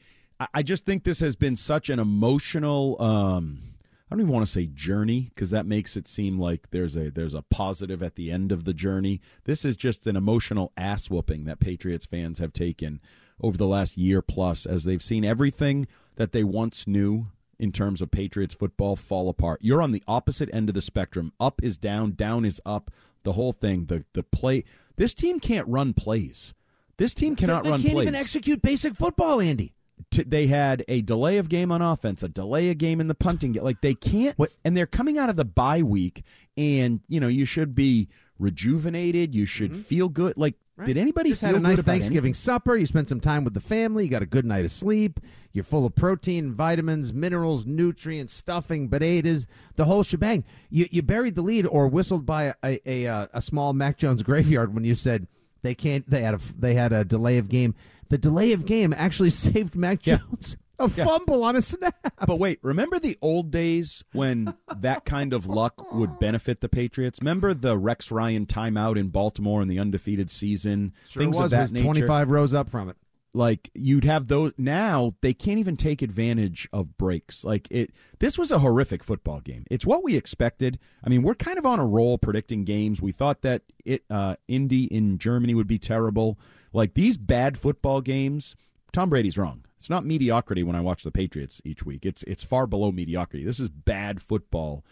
I- 0.52 0.62
just 0.62 0.84
think 0.84 1.04
this 1.04 1.20
has 1.20 1.36
been 1.36 1.56
such 1.56 1.88
an 1.90 1.98
emotional. 1.98 3.00
Um, 3.00 3.74
I 4.10 4.14
don't 4.14 4.20
even 4.22 4.32
want 4.32 4.46
to 4.46 4.52
say 4.52 4.66
journey 4.66 5.30
because 5.34 5.50
that 5.50 5.66
makes 5.66 5.96
it 5.96 6.06
seem 6.06 6.38
like 6.38 6.70
there's 6.70 6.96
a 6.96 7.10
there's 7.10 7.34
a 7.34 7.42
positive 7.42 8.02
at 8.02 8.16
the 8.16 8.30
end 8.30 8.52
of 8.52 8.64
the 8.64 8.74
journey. 8.74 9.20
This 9.44 9.64
is 9.64 9.76
just 9.76 10.06
an 10.06 10.16
emotional 10.16 10.72
ass 10.76 11.08
whooping 11.10 11.44
that 11.44 11.60
Patriots 11.60 12.06
fans 12.06 12.38
have 12.38 12.52
taken 12.52 13.00
over 13.40 13.56
the 13.56 13.66
last 13.66 13.96
year 13.96 14.22
plus 14.22 14.66
as 14.66 14.84
they've 14.84 15.02
seen 15.02 15.24
everything 15.24 15.86
that 16.16 16.32
they 16.32 16.44
once 16.44 16.86
knew 16.86 17.26
in 17.58 17.72
terms 17.72 18.02
of 18.02 18.10
Patriots 18.10 18.54
football 18.54 18.96
fall 18.96 19.28
apart. 19.28 19.60
You're 19.62 19.82
on 19.82 19.92
the 19.92 20.02
opposite 20.06 20.52
end 20.52 20.68
of 20.68 20.74
the 20.74 20.82
spectrum. 20.82 21.32
Up 21.38 21.62
is 21.62 21.76
down, 21.76 22.12
down 22.12 22.44
is 22.44 22.60
up. 22.64 22.90
The 23.22 23.32
whole 23.32 23.52
thing, 23.52 23.86
the 23.86 24.04
the 24.12 24.22
play. 24.22 24.64
This 24.96 25.14
team 25.14 25.40
can't 25.40 25.66
run 25.66 25.94
plays. 25.94 26.54
This 26.96 27.14
team 27.14 27.36
cannot 27.36 27.64
they 27.64 27.70
run 27.70 27.80
They 27.80 27.84
can't 27.84 27.94
plays. 27.94 28.08
even 28.08 28.14
execute 28.14 28.62
basic 28.62 28.94
football, 28.94 29.40
Andy. 29.40 29.74
t- 30.10 30.22
they 30.22 30.46
had 30.46 30.84
a 30.88 31.00
delay 31.00 31.38
of 31.38 31.48
game 31.48 31.72
on 31.72 31.82
offense, 31.82 32.22
a 32.22 32.28
delay 32.28 32.70
of 32.70 32.78
game 32.78 33.00
in 33.00 33.08
the 33.08 33.14
punting. 33.14 33.54
Like 33.54 33.80
they 33.80 33.94
can't, 33.94 34.38
what? 34.38 34.52
and 34.64 34.76
they're 34.76 34.86
coming 34.86 35.18
out 35.18 35.30
of 35.30 35.36
the 35.36 35.44
bye 35.44 35.82
week, 35.82 36.22
and 36.56 37.00
you 37.08 37.18
know 37.18 37.28
you 37.28 37.44
should 37.44 37.74
be 37.74 38.08
rejuvenated. 38.38 39.34
You 39.34 39.46
should 39.46 39.72
mm-hmm. 39.72 39.82
feel 39.82 40.08
good. 40.08 40.36
Like, 40.36 40.54
did 40.84 40.96
anybody 40.96 41.30
Just 41.30 41.42
feel 41.42 41.50
had 41.52 41.58
a 41.58 41.62
nice 41.62 41.80
Thanksgiving 41.82 42.18
anything? 42.30 42.34
supper. 42.34 42.76
You 42.76 42.86
spent 42.86 43.08
some 43.08 43.20
time 43.20 43.44
with 43.44 43.54
the 43.54 43.60
family. 43.60 44.04
You 44.04 44.10
got 44.10 44.22
a 44.22 44.26
good 44.26 44.44
night 44.44 44.64
of 44.64 44.70
sleep. 44.72 45.20
You're 45.52 45.62
full 45.64 45.86
of 45.86 45.94
protein, 45.94 46.52
vitamins, 46.52 47.12
minerals, 47.12 47.64
nutrients, 47.64 48.32
stuffing, 48.34 48.88
potatoes, 48.88 49.46
the 49.76 49.84
whole 49.84 50.02
shebang. 50.02 50.42
You 50.70 50.88
you 50.90 51.02
buried 51.02 51.36
the 51.36 51.42
lead 51.42 51.64
or 51.66 51.86
whistled 51.86 52.26
by 52.26 52.44
a 52.44 52.54
a, 52.64 52.80
a, 52.86 53.06
uh, 53.06 53.26
a 53.34 53.40
small 53.40 53.72
Mac 53.72 53.96
Jones 53.98 54.22
graveyard 54.24 54.74
when 54.74 54.84
you 54.84 54.94
said 54.96 55.28
they 55.62 55.74
can't. 55.76 56.08
They 56.10 56.22
had 56.22 56.34
a 56.34 56.40
they 56.58 56.74
had 56.74 56.92
a 56.92 57.04
delay 57.04 57.38
of 57.38 57.48
game. 57.48 57.74
The 58.08 58.18
delay 58.18 58.52
of 58.52 58.66
game 58.66 58.92
actually 58.96 59.30
saved 59.46 59.76
Mac 59.76 60.04
Yeah. 60.06 60.16
Jones 60.18 60.56
a 60.78 60.88
fumble 60.88 61.44
on 61.44 61.56
a 61.56 61.62
snap. 61.62 61.96
But 62.26 62.38
wait, 62.38 62.58
remember 62.62 62.98
the 62.98 63.18
old 63.22 63.50
days 63.50 64.02
when 64.12 64.54
that 64.76 65.04
kind 65.04 65.32
of 65.32 65.46
luck 65.46 65.92
would 65.92 66.18
benefit 66.18 66.60
the 66.60 66.68
Patriots? 66.68 67.20
Remember 67.20 67.54
the 67.54 67.76
Rex 67.78 68.10
Ryan 68.10 68.46
timeout 68.46 68.96
in 68.98 69.08
Baltimore 69.08 69.62
in 69.62 69.68
the 69.68 69.78
undefeated 69.78 70.30
season? 70.30 70.92
Things 71.08 71.36
was, 71.36 71.46
of 71.46 71.50
that 71.50 71.62
was 71.62 71.72
nature. 71.72 71.84
25 71.84 72.30
rows 72.30 72.54
up 72.54 72.68
from 72.68 72.88
it. 72.88 72.96
like 73.34 73.70
you'd 73.74 74.04
have 74.04 74.28
those 74.28 74.52
now 74.56 75.12
they 75.20 75.34
can't 75.34 75.58
even 75.58 75.76
take 75.76 76.02
advantage 76.02 76.68
of 76.72 76.96
breaks 76.96 77.44
like 77.44 77.66
it 77.70 77.90
this 78.20 78.38
was 78.38 78.52
a 78.52 78.60
horrific 78.60 79.02
football 79.02 79.40
game 79.40 79.64
it's 79.70 79.84
what 79.84 80.04
we 80.04 80.16
expected 80.16 80.78
i 81.04 81.08
mean 81.08 81.22
we're 81.22 81.34
kind 81.34 81.58
of 81.58 81.66
on 81.66 81.80
a 81.80 81.84
roll 81.84 82.16
predicting 82.16 82.64
games 82.64 83.02
we 83.02 83.10
thought 83.10 83.42
that 83.42 83.62
it 83.84 84.04
uh 84.08 84.36
indy 84.46 84.84
in 84.84 85.18
germany 85.18 85.52
would 85.52 85.66
be 85.66 85.78
terrible 85.78 86.38
like 86.72 86.94
these 86.94 87.16
bad 87.16 87.58
football 87.58 88.00
games 88.00 88.54
tom 88.92 89.10
brady's 89.10 89.36
wrong 89.36 89.64
it's 89.84 89.90
not 89.90 90.04
mediocrity 90.04 90.62
when 90.62 90.76
i 90.76 90.80
watch 90.80 91.02
the 91.02 91.12
patriots 91.12 91.60
each 91.64 91.84
week 91.84 92.06
it's 92.06 92.22
it's 92.24 92.42
far 92.42 92.66
below 92.66 92.90
mediocrity 92.90 93.44
this 93.44 93.60
is 93.60 93.68
bad 93.68 94.20
football 94.20 94.84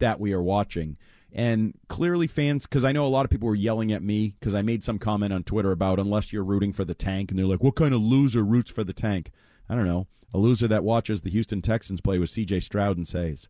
that 0.00 0.18
we 0.18 0.32
are 0.32 0.42
watching. 0.42 0.96
And 1.32 1.78
clearly, 1.88 2.26
fans, 2.26 2.66
because 2.66 2.84
I 2.84 2.90
know 2.90 3.06
a 3.06 3.08
lot 3.08 3.24
of 3.24 3.30
people 3.30 3.46
were 3.46 3.54
yelling 3.54 3.92
at 3.92 4.02
me 4.02 4.34
because 4.40 4.54
I 4.54 4.62
made 4.62 4.82
some 4.82 4.98
comment 4.98 5.32
on 5.32 5.44
Twitter 5.44 5.70
about 5.70 6.00
unless 6.00 6.32
you're 6.32 6.42
rooting 6.42 6.72
for 6.72 6.84
the 6.84 6.94
tank, 6.94 7.30
and 7.30 7.38
they're 7.38 7.46
like, 7.46 7.62
what 7.62 7.76
kind 7.76 7.94
of 7.94 8.02
loser 8.02 8.42
roots 8.42 8.70
for 8.70 8.82
the 8.82 8.92
tank? 8.92 9.30
I 9.68 9.76
don't 9.76 9.86
know. 9.86 10.08
A 10.34 10.38
loser 10.38 10.66
that 10.66 10.82
watches 10.82 11.20
the 11.20 11.30
Houston 11.30 11.62
Texans 11.62 12.00
play 12.00 12.18
with 12.18 12.30
CJ 12.30 12.64
Stroud 12.64 12.96
and 12.96 13.06
says, 13.06 13.48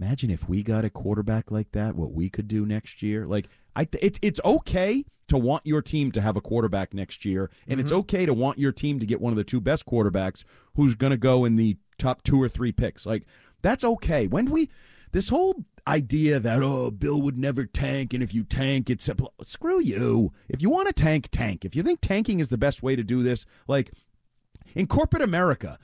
imagine 0.00 0.30
if 0.30 0.48
we 0.48 0.62
got 0.62 0.86
a 0.86 0.90
quarterback 0.90 1.50
like 1.50 1.72
that, 1.72 1.96
what 1.96 2.12
we 2.12 2.30
could 2.30 2.48
do 2.48 2.64
next 2.64 3.02
year. 3.02 3.26
Like, 3.26 3.48
I 3.76 3.84
th- 3.84 4.02
it, 4.02 4.18
it's 4.22 4.40
okay 4.44 5.04
to 5.28 5.38
want 5.38 5.66
your 5.66 5.82
team 5.82 6.10
to 6.12 6.20
have 6.20 6.36
a 6.36 6.40
quarterback 6.40 6.92
next 6.92 7.24
year, 7.24 7.50
and 7.66 7.80
it's 7.80 7.92
okay 7.92 8.26
to 8.26 8.34
want 8.34 8.58
your 8.58 8.72
team 8.72 8.98
to 8.98 9.06
get 9.06 9.20
one 9.20 9.32
of 9.32 9.36
the 9.36 9.44
two 9.44 9.60
best 9.60 9.86
quarterbacks 9.86 10.44
who's 10.74 10.94
going 10.94 11.10
to 11.10 11.16
go 11.16 11.44
in 11.44 11.56
the 11.56 11.76
top 11.98 12.22
two 12.22 12.42
or 12.42 12.48
three 12.48 12.72
picks. 12.72 13.06
Like, 13.06 13.24
that's 13.62 13.84
okay. 13.84 14.26
When 14.26 14.46
do 14.46 14.52
we, 14.52 14.70
this 15.12 15.28
whole 15.28 15.64
idea 15.86 16.40
that, 16.40 16.62
oh, 16.62 16.90
Bill 16.90 17.20
would 17.20 17.38
never 17.38 17.64
tank, 17.64 18.14
and 18.14 18.22
if 18.22 18.34
you 18.34 18.44
tank, 18.44 18.90
it's. 18.90 19.08
Screw 19.42 19.80
you. 19.80 20.32
If 20.48 20.62
you 20.62 20.70
want 20.70 20.88
to 20.88 20.92
tank, 20.92 21.28
tank. 21.30 21.64
If 21.64 21.76
you 21.76 21.82
think 21.82 22.00
tanking 22.00 22.40
is 22.40 22.48
the 22.48 22.58
best 22.58 22.82
way 22.82 22.96
to 22.96 23.04
do 23.04 23.22
this, 23.22 23.46
like, 23.66 23.92
in 24.74 24.86
corporate 24.86 25.22
America, 25.22 25.78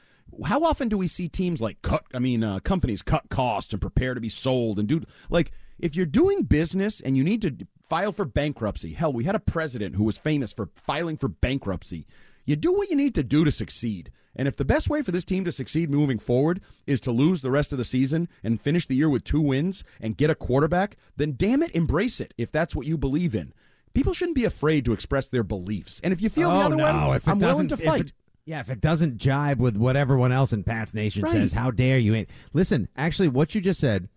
how 0.44 0.64
often 0.64 0.88
do 0.88 0.98
we 0.98 1.06
see 1.06 1.28
teams 1.28 1.60
like 1.60 1.80
cut? 1.82 2.04
I 2.12 2.18
mean, 2.18 2.42
uh, 2.42 2.58
companies 2.60 3.02
cut 3.02 3.28
costs 3.28 3.72
and 3.72 3.80
prepare 3.80 4.14
to 4.14 4.20
be 4.20 4.28
sold 4.28 4.78
and 4.78 4.88
do 4.88 5.02
like 5.30 5.52
if 5.78 5.94
you're 5.94 6.06
doing 6.06 6.42
business 6.42 7.00
and 7.00 7.16
you 7.16 7.24
need 7.24 7.42
to 7.42 7.56
file 7.94 8.10
for 8.10 8.24
bankruptcy. 8.24 8.92
Hell, 8.92 9.12
we 9.12 9.22
had 9.22 9.36
a 9.36 9.38
president 9.40 9.94
who 9.94 10.02
was 10.02 10.18
famous 10.18 10.52
for 10.52 10.68
filing 10.74 11.16
for 11.16 11.28
bankruptcy. 11.28 12.08
You 12.44 12.56
do 12.56 12.72
what 12.72 12.90
you 12.90 12.96
need 12.96 13.14
to 13.14 13.22
do 13.22 13.44
to 13.44 13.52
succeed. 13.52 14.10
And 14.34 14.48
if 14.48 14.56
the 14.56 14.64
best 14.64 14.90
way 14.90 15.00
for 15.00 15.12
this 15.12 15.24
team 15.24 15.44
to 15.44 15.52
succeed 15.52 15.90
moving 15.90 16.18
forward 16.18 16.60
is 16.88 17.00
to 17.02 17.12
lose 17.12 17.40
the 17.40 17.52
rest 17.52 17.70
of 17.70 17.78
the 17.78 17.84
season 17.84 18.28
and 18.42 18.60
finish 18.60 18.84
the 18.84 18.96
year 18.96 19.08
with 19.08 19.22
two 19.22 19.40
wins 19.40 19.84
and 20.00 20.16
get 20.16 20.28
a 20.28 20.34
quarterback, 20.34 20.96
then 21.16 21.34
damn 21.36 21.62
it, 21.62 21.70
embrace 21.72 22.18
it 22.18 22.34
if 22.36 22.50
that's 22.50 22.74
what 22.74 22.84
you 22.84 22.98
believe 22.98 23.32
in. 23.32 23.54
People 23.94 24.12
shouldn't 24.12 24.34
be 24.34 24.44
afraid 24.44 24.84
to 24.86 24.92
express 24.92 25.28
their 25.28 25.44
beliefs. 25.44 26.00
And 26.02 26.12
if 26.12 26.20
you 26.20 26.30
feel 26.30 26.50
the 26.50 26.56
oh, 26.56 26.62
other 26.62 26.76
no. 26.76 27.10
way, 27.10 27.16
if 27.16 27.28
it 27.28 27.30
I'm 27.30 27.38
willing 27.38 27.68
to 27.68 27.76
fight. 27.76 28.06
it- 28.06 28.12
yeah, 28.44 28.58
if 28.58 28.70
it 28.70 28.80
doesn't 28.80 29.18
jibe 29.18 29.60
with 29.60 29.76
what 29.76 29.94
everyone 29.96 30.32
else 30.32 30.52
in 30.52 30.64
Pat's 30.64 30.94
Nation 30.94 31.22
Right. 31.22 31.32
says, 31.32 31.52
how 31.52 31.70
dare 31.70 31.98
you? 31.98 32.26
Listen. 32.52 32.88
Actually, 32.96 33.28
what 33.28 33.54
you 33.54 33.60
just 33.60 33.78
said, 33.80 34.08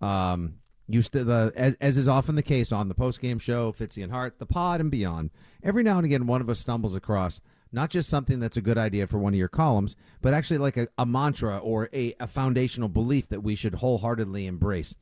um, 0.00 0.54
used 0.92 1.12
to 1.12 1.24
the 1.24 1.52
as, 1.56 1.74
as 1.80 1.96
is 1.96 2.08
often 2.08 2.34
the 2.34 2.42
case 2.42 2.72
on 2.72 2.88
the 2.88 2.94
post 2.94 3.20
game 3.20 3.38
show, 3.38 3.72
Fitzy 3.72 4.02
and 4.02 4.12
Hart, 4.12 4.38
the 4.38 4.46
pod, 4.46 4.80
and 4.80 4.90
beyond. 4.90 5.30
Every 5.62 5.82
now 5.82 5.96
and 5.98 6.04
again, 6.04 6.26
one 6.26 6.40
of 6.40 6.48
us 6.50 6.58
stumbles 6.58 6.94
across 6.94 7.40
not 7.72 7.88
just 7.90 8.08
something 8.08 8.40
that's 8.40 8.56
a 8.56 8.60
good 8.62 8.76
idea 8.78 9.06
for 9.06 9.18
one 9.18 9.32
of 9.32 9.38
your 9.38 9.46
columns, 9.48 9.94
but 10.20 10.34
actually 10.34 10.58
like 10.58 10.76
a, 10.76 10.88
a 10.98 11.06
mantra 11.06 11.58
or 11.58 11.88
a, 11.92 12.14
a 12.18 12.26
foundational 12.26 12.88
belief 12.88 13.28
that 13.28 13.42
we 13.44 13.54
should 13.54 13.76
wholeheartedly 13.76 14.46
embrace 14.46 14.94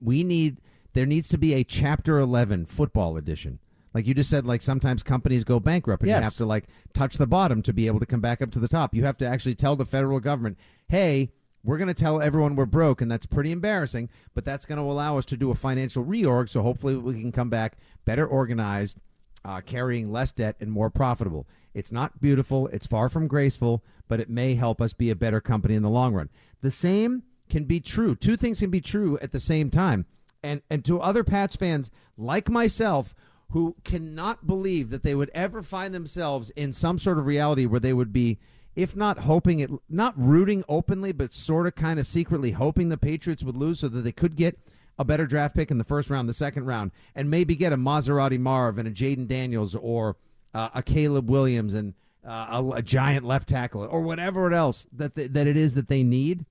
we 0.00 0.22
need 0.22 0.60
there 0.92 1.06
needs 1.06 1.28
to 1.28 1.38
be 1.38 1.54
a 1.54 1.64
chapter 1.64 2.18
11 2.20 2.64
football 2.66 3.16
edition 3.16 3.58
like 3.92 4.06
you 4.06 4.14
just 4.14 4.30
said 4.30 4.46
like 4.46 4.62
sometimes 4.62 5.02
companies 5.02 5.42
go 5.42 5.58
bankrupt 5.58 6.02
and 6.02 6.08
Yes. 6.08 6.18
you 6.18 6.22
have 6.24 6.34
to 6.36 6.46
like 6.46 6.66
touch 6.94 7.16
the 7.16 7.26
bottom 7.26 7.60
to 7.62 7.72
be 7.72 7.88
able 7.88 7.98
to 8.00 8.06
come 8.06 8.20
back 8.20 8.40
up 8.40 8.50
to 8.52 8.60
the 8.60 8.68
top 8.68 8.94
you 8.94 9.04
have 9.04 9.16
to 9.18 9.26
actually 9.26 9.56
tell 9.56 9.74
the 9.74 9.84
federal 9.84 10.20
government 10.20 10.56
hey 10.88 11.32
we're 11.62 11.78
going 11.78 11.88
to 11.88 11.94
tell 11.94 12.20
everyone 12.22 12.56
we're 12.56 12.66
broke 12.66 13.00
and 13.00 13.10
that's 13.10 13.26
pretty 13.26 13.52
embarrassing 13.52 14.08
but 14.34 14.44
that's 14.44 14.64
going 14.64 14.78
to 14.78 14.84
allow 14.84 15.18
us 15.18 15.24
to 15.24 15.36
do 15.36 15.50
a 15.50 15.54
financial 15.54 16.04
reorg 16.04 16.48
so 16.48 16.62
hopefully 16.62 16.96
we 16.96 17.14
can 17.14 17.32
come 17.32 17.50
back 17.50 17.76
better 18.04 18.26
organized 18.26 18.98
uh, 19.44 19.60
carrying 19.60 20.12
less 20.12 20.32
debt 20.32 20.56
and 20.60 20.70
more 20.70 20.90
profitable. 20.90 21.46
It's 21.74 21.92
not 21.92 22.20
beautiful, 22.20 22.66
it's 22.68 22.86
far 22.86 23.08
from 23.08 23.28
graceful, 23.28 23.84
but 24.08 24.20
it 24.20 24.28
may 24.28 24.54
help 24.54 24.80
us 24.80 24.92
be 24.92 25.10
a 25.10 25.16
better 25.16 25.40
company 25.40 25.74
in 25.74 25.82
the 25.82 25.90
long 25.90 26.14
run. 26.14 26.28
The 26.62 26.70
same 26.70 27.22
can 27.48 27.64
be 27.64 27.80
true. 27.80 28.14
Two 28.14 28.36
things 28.36 28.60
can 28.60 28.70
be 28.70 28.80
true 28.80 29.18
at 29.22 29.32
the 29.32 29.40
same 29.40 29.70
time. 29.70 30.06
And 30.42 30.62
and 30.70 30.84
to 30.86 31.00
other 31.00 31.22
Pats 31.22 31.56
fans 31.56 31.90
like 32.16 32.48
myself 32.48 33.14
who 33.50 33.76
cannot 33.84 34.46
believe 34.46 34.90
that 34.90 35.02
they 35.02 35.14
would 35.14 35.30
ever 35.34 35.62
find 35.62 35.92
themselves 35.92 36.50
in 36.50 36.72
some 36.72 36.98
sort 36.98 37.18
of 37.18 37.26
reality 37.26 37.66
where 37.66 37.80
they 37.80 37.92
would 37.92 38.12
be 38.12 38.38
if 38.76 38.94
not 38.94 39.18
hoping 39.18 39.60
it 39.60 39.70
not 39.88 40.14
rooting 40.16 40.64
openly 40.68 41.12
but 41.12 41.34
sort 41.34 41.66
of 41.66 41.74
kind 41.74 41.98
of 41.98 42.06
secretly 42.06 42.52
hoping 42.52 42.88
the 42.88 42.96
Patriots 42.96 43.42
would 43.42 43.56
lose 43.56 43.80
so 43.80 43.88
that 43.88 44.02
they 44.02 44.12
could 44.12 44.36
get 44.36 44.58
a 44.98 45.04
better 45.04 45.26
draft 45.26 45.56
pick 45.56 45.70
in 45.70 45.78
the 45.78 45.84
first 45.84 46.10
round, 46.10 46.28
the 46.28 46.34
second 46.34 46.66
round, 46.66 46.90
and 47.14 47.30
maybe 47.30 47.56
get 47.56 47.72
a 47.72 47.76
Maserati 47.76 48.38
Marv 48.38 48.76
and 48.76 48.86
a 48.86 48.90
Jayden 48.90 49.26
Daniels 49.26 49.74
or 49.74 50.16
uh, 50.52 50.68
a 50.74 50.82
Caleb 50.82 51.30
Williams 51.30 51.72
and 51.72 51.94
uh, 52.22 52.60
a, 52.62 52.76
a 52.76 52.82
giant 52.82 53.24
left 53.24 53.48
tackle 53.48 53.86
or 53.90 54.02
whatever 54.02 54.52
else 54.52 54.86
that 54.92 55.16
th- 55.16 55.32
that 55.32 55.46
it 55.46 55.56
is 55.56 55.74
that 55.74 55.88
they 55.88 56.02
need. 56.02 56.44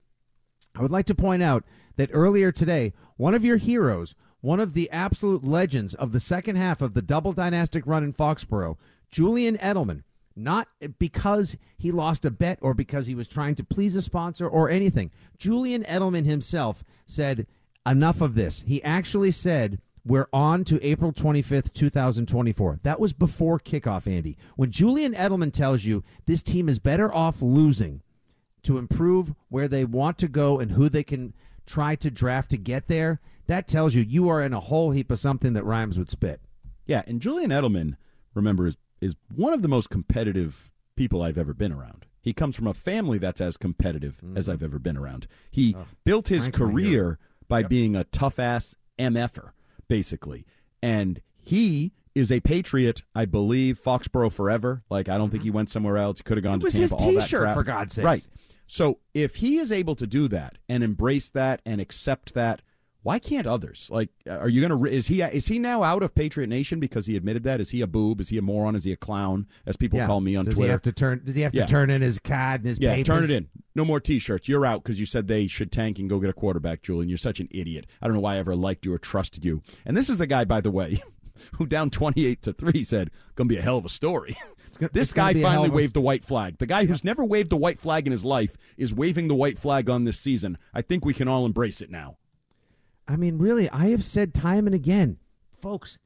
I 0.76 0.82
would 0.82 0.92
like 0.92 1.06
to 1.08 1.16
point 1.16 1.44
out 1.44 1.64
that 1.98 2.10
earlier 2.12 2.52
today, 2.52 2.94
one 3.18 3.36
of 3.36 3.46
your 3.46 3.58
heroes, 3.58 4.16
one 4.42 4.60
of 4.60 4.74
the 4.74 4.90
absolute 4.90 5.44
legends 5.44 5.94
of 5.94 6.12
the 6.12 6.20
second 6.20 6.56
half 6.56 6.82
of 6.82 6.94
the 6.94 7.02
double 7.02 7.34
dynastic 7.34 7.86
run 7.86 8.04
in 8.04 8.14
Foxborough, 8.14 8.78
Julian 9.12 9.58
Edelman, 9.58 10.04
not 10.40 10.68
because 10.98 11.58
he 11.78 11.92
lost 11.92 12.26
a 12.26 12.32
bet 12.32 12.60
or 12.62 12.74
because 12.74 13.08
he 13.08 13.16
was 13.16 13.28
trying 13.28 13.56
to 13.56 13.64
please 13.64 13.96
a 13.96 14.02
sponsor 14.02 14.48
or 14.48 14.70
anything. 14.70 15.12
Julian 15.38 15.84
Edelman 15.84 16.26
himself 16.26 16.84
said, 17.06 17.48
Enough 17.86 18.22
of 18.22 18.36
this. 18.36 18.64
He 18.68 18.84
actually 18.84 19.32
said, 19.32 19.80
We're 20.06 20.28
on 20.34 20.64
to 20.66 20.84
April 20.86 21.12
25th, 21.12 21.74
2024. 21.74 22.80
That 22.84 23.00
was 23.00 23.14
before 23.14 23.60
kickoff, 23.60 24.06
Andy. 24.06 24.38
When 24.56 24.72
Julian 24.72 25.14
Edelman 25.14 25.54
tells 25.54 25.84
you 25.84 26.04
this 26.26 26.44
team 26.44 26.70
is 26.70 26.80
better 26.80 27.14
off 27.16 27.42
losing 27.42 28.02
to 28.64 28.78
improve 28.78 29.34
where 29.48 29.68
they 29.68 29.86
want 29.86 30.18
to 30.20 30.28
go 30.28 30.60
and 30.60 30.72
who 30.72 30.90
they 30.90 31.04
can 31.04 31.34
try 31.66 31.96
to 31.96 32.12
draft 32.12 32.52
to 32.52 32.58
get 32.58 32.88
there, 32.88 33.22
that 33.48 33.68
tells 33.68 33.96
you 33.96 34.04
you 34.04 34.30
are 34.30 34.42
in 34.42 34.54
a 34.54 34.60
whole 34.60 34.92
heap 34.92 35.10
of 35.10 35.20
something 35.20 35.54
that 35.54 35.66
rhymes 35.66 35.98
with 35.98 36.10
spit. 36.10 36.42
Yeah, 36.86 37.04
and 37.08 37.22
Julian 37.22 37.52
Edelman, 37.52 37.98
remember, 38.34 38.68
is 38.68 38.78
is 39.02 39.16
one 39.34 39.54
of 39.54 39.62
the 39.62 39.68
most 39.68 39.90
competitive 39.90 40.72
people 40.96 41.22
I've 41.22 41.38
ever 41.38 41.54
been 41.54 41.72
around. 41.72 42.06
He 42.22 42.34
comes 42.34 42.56
from 42.56 42.68
a 42.68 42.74
family 42.74 43.18
that's 43.18 43.40
as 43.40 43.58
competitive 43.58 44.18
mm-hmm. 44.18 44.38
as 44.38 44.50
I've 44.50 44.62
ever 44.62 44.80
been 44.80 44.98
around. 44.98 45.28
He 45.50 45.76
oh, 45.78 45.86
built 46.04 46.28
his 46.28 46.44
Frank, 46.44 46.56
career 46.56 47.20
by 47.48 47.64
being 47.64 47.96
a 47.96 48.04
tough 48.04 48.40
ass 48.40 48.76
MFer, 48.98 49.52
basically. 49.88 50.46
And 50.84 51.22
he 51.38 51.94
is 52.14 52.32
a 52.32 52.42
patriot, 52.42 53.02
I 53.16 53.26
believe, 53.26 53.80
Foxborough 53.80 54.32
forever. 54.32 54.84
Like 54.90 55.08
I 55.08 55.18
don't 55.18 55.30
think 55.30 55.42
mm-hmm. 55.42 55.48
he 55.48 55.52
went 55.52 55.70
somewhere 55.70 55.98
else. 55.98 56.20
He 56.20 56.24
could 56.24 56.38
have 56.38 56.44
gone 56.44 56.60
It 56.60 56.64
was 56.64 56.74
to 56.74 56.82
his 56.82 56.92
Tampa. 56.92 57.04
all 57.06 57.14
that 57.14 57.22
T-shirt, 57.22 57.54
for 57.54 57.64
God's 57.64 57.94
sakes. 57.94 58.06
Right. 58.06 58.28
So 58.68 59.00
if 59.14 59.38
he 59.38 59.58
is 59.58 59.72
able 59.72 59.96
to 59.96 60.06
do 60.06 60.28
that 60.28 60.58
and 60.68 60.84
embrace 60.84 61.30
that 61.32 61.62
and 61.66 61.82
accept 61.82 62.34
that, 62.36 62.62
why 63.02 63.18
can't 63.18 63.48
others? 63.48 63.88
Like, 63.92 64.10
uh, 64.28 64.38
are 64.38 64.50
you 64.50 64.66
going 64.66 64.78
to? 64.78 64.90
Is 64.92 65.08
he 65.08 65.22
is 65.22 65.48
he 65.48 65.58
now 65.58 65.84
out 65.84 66.04
of 66.04 66.14
Patriot 66.14 66.48
Nation 66.48 66.80
because 66.80 67.06
he 67.06 67.16
admitted 67.16 67.44
that? 67.44 67.62
Is 67.62 67.70
he 67.70 67.82
a 67.82 67.88
boob? 67.88 68.20
Is 68.20 68.30
he 68.30 68.38
a 68.38 68.42
moron? 68.42 68.76
Is 68.76 68.84
he 68.84 68.92
a 68.92 68.98
clown? 68.98 69.48
As 69.66 69.78
people 69.78 70.00
call 70.06 70.20
me 70.22 70.36
on 70.36 70.46
does 70.46 70.56
Twitter. 70.56 70.68
he 70.68 70.72
have 70.72 70.82
to 70.82 70.92
turn? 70.92 71.22
Does 71.24 71.36
he 71.36 71.42
have 71.44 71.54
Yeah. 71.54 71.66
to 71.66 71.72
turn 71.72 71.90
in 71.90 72.02
his 72.02 72.20
card 72.20 72.62
and 72.62 72.70
his 72.70 72.80
yeah, 72.80 72.94
papers? 72.96 73.08
turn 73.08 73.24
it 73.24 73.30
in. 73.32 73.48
No 73.76 73.86
more 73.86 74.00
T-shirts. 74.02 74.50
You're 74.50 74.66
out 74.66 74.84
because 74.84 75.00
you 75.00 75.06
said 75.06 75.28
they 75.28 75.48
should 75.48 75.72
tank 75.72 76.00
and 76.00 76.10
go 76.10 76.20
get 76.20 76.30
a 76.30 76.34
quarterback, 76.34 76.82
Julian. 76.82 77.08
You're 77.08 77.18
such 77.18 77.40
an 77.40 77.48
idiot. 77.52 77.86
I 78.02 78.08
don't 78.08 78.16
know 78.16 78.22
why 78.22 78.36
I 78.36 78.40
ever 78.40 78.56
liked 78.56 78.86
you 78.86 78.94
or 78.94 78.98
trusted 78.98 79.46
you. 79.46 79.62
And 79.86 79.96
this 79.96 80.10
is 80.10 80.18
the 80.18 80.28
guy, 80.28 80.44
by 80.44 80.60
the 80.60 80.72
way, 80.72 81.02
who 81.54 81.66
down 81.66 81.90
28 81.90 82.42
to 82.42 82.52
three 82.54 82.84
said, 82.84 83.12
"Gonna 83.36 83.48
be 83.48 83.58
a 83.58 83.62
hell 83.62 83.78
of 83.78 83.86
a 83.86 83.90
story." 83.90 84.36
gonna- 84.78 84.92
this 84.94 85.14
guy 85.14 85.34
finally 85.34 85.70
waved 85.70 85.94
the 85.94 86.02
white 86.02 86.26
flag. 86.26 86.58
The 86.58 86.66
guy 86.66 86.86
who's 86.86 87.04
never 87.06 87.24
waved 87.24 87.50
the 87.50 87.58
white 87.58 87.80
flag 87.80 88.06
in 88.06 88.12
his 88.12 88.26
life 88.26 88.58
is 88.78 88.94
waving 88.94 89.30
the 89.30 89.36
white 89.36 89.58
flag 89.58 89.90
on 89.90 90.04
this 90.04 90.20
season. 90.20 90.58
I 90.74 90.82
think 90.82 91.06
we 91.06 91.14
can 91.14 91.28
all 91.30 91.46
embrace 91.46 91.82
it 91.82 91.90
now. 91.90 92.18
I 93.10 93.16
mean, 93.16 93.40
really, 93.40 93.70
I 93.72 93.88
have 93.88 94.04
said 94.04 94.34
time 94.36 94.68
and 94.68 94.76
again, 94.76 95.18
folks, 95.60 95.98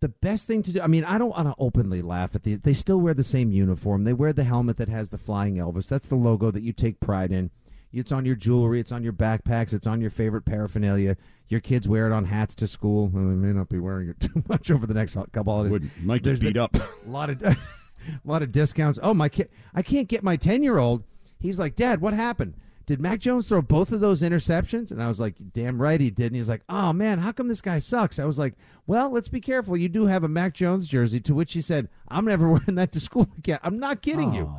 the 0.00 0.10
best 0.10 0.46
thing 0.46 0.62
to 0.62 0.72
do. 0.74 0.80
I 0.80 0.86
mean, 0.86 1.04
I 1.04 1.16
don't 1.16 1.30
want 1.30 1.48
to 1.48 1.54
openly 1.58 2.02
laugh 2.02 2.34
at 2.34 2.42
these. 2.42 2.60
They 2.60 2.74
still 2.74 3.00
wear 3.00 3.14
the 3.14 3.24
same 3.24 3.50
uniform. 3.50 4.04
They 4.04 4.12
wear 4.12 4.34
the 4.34 4.44
helmet 4.44 4.76
that 4.76 4.88
has 4.88 5.08
the 5.08 5.18
flying 5.18 5.56
Elvis. 5.56 5.88
That's 5.88 6.06
the 6.06 6.16
logo 6.16 6.50
that 6.50 6.62
you 6.62 6.74
take 6.74 7.00
pride 7.00 7.32
in. 7.32 7.50
It's 7.92 8.12
on 8.12 8.24
your 8.24 8.36
jewelry. 8.36 8.78
It's 8.78 8.92
on 8.92 9.02
your 9.02 9.12
backpacks. 9.12 9.72
It's 9.72 9.86
on 9.86 10.00
your 10.00 10.10
favorite 10.10 10.44
paraphernalia. 10.44 11.16
Your 11.48 11.60
kids 11.60 11.88
wear 11.88 12.06
it 12.06 12.12
on 12.12 12.26
hats 12.26 12.54
to 12.56 12.66
school. 12.66 13.08
Well, 13.08 13.24
they 13.24 13.34
may 13.34 13.52
not 13.52 13.68
be 13.68 13.78
wearing 13.78 14.10
it 14.10 14.20
too 14.20 14.44
much 14.48 14.70
over 14.70 14.86
the 14.86 14.94
next 14.94 15.16
couple 15.32 15.52
holidays. 15.52 15.72
Wouldn't 15.72 16.04
might 16.04 16.22
get 16.22 16.40
beat 16.40 16.56
up. 16.58 16.76
A 16.76 16.86
lot 17.06 17.30
of, 17.30 17.42
a 17.42 17.56
lot 18.24 18.42
of 18.42 18.52
discounts. 18.52 18.98
Oh 19.02 19.14
my 19.14 19.28
kid! 19.28 19.48
I 19.74 19.82
can't 19.82 20.08
get 20.08 20.22
my 20.22 20.36
ten 20.36 20.62
year 20.62 20.78
old. 20.78 21.04
He's 21.38 21.58
like, 21.58 21.74
Dad, 21.74 22.00
what 22.00 22.12
happened? 22.12 22.54
Did 22.86 23.00
Mac 23.00 23.20
Jones 23.20 23.46
throw 23.46 23.62
both 23.62 23.92
of 23.92 24.00
those 24.00 24.22
interceptions? 24.22 24.90
And 24.90 25.00
I 25.02 25.06
was 25.06 25.20
like, 25.20 25.36
damn 25.52 25.80
right 25.80 26.00
he 26.00 26.10
did. 26.10 26.26
And 26.26 26.36
he's 26.36 26.48
like, 26.48 26.62
oh 26.68 26.92
man, 26.92 27.18
how 27.20 27.30
come 27.32 27.46
this 27.46 27.60
guy 27.60 27.78
sucks? 27.78 28.18
I 28.18 28.24
was 28.24 28.38
like, 28.38 28.54
well, 28.86 29.10
let's 29.10 29.28
be 29.28 29.40
careful. 29.40 29.76
You 29.76 29.88
do 29.88 30.06
have 30.06 30.24
a 30.24 30.28
Mac 30.28 30.54
Jones 30.54 30.88
jersey. 30.88 31.20
To 31.20 31.34
which 31.34 31.52
he 31.52 31.60
said, 31.60 31.88
I'm 32.08 32.24
never 32.24 32.48
wearing 32.50 32.74
that 32.74 32.90
to 32.92 33.00
school 33.00 33.28
again. 33.38 33.58
I'm 33.62 33.78
not 33.78 34.02
kidding 34.02 34.34
you. 34.34 34.52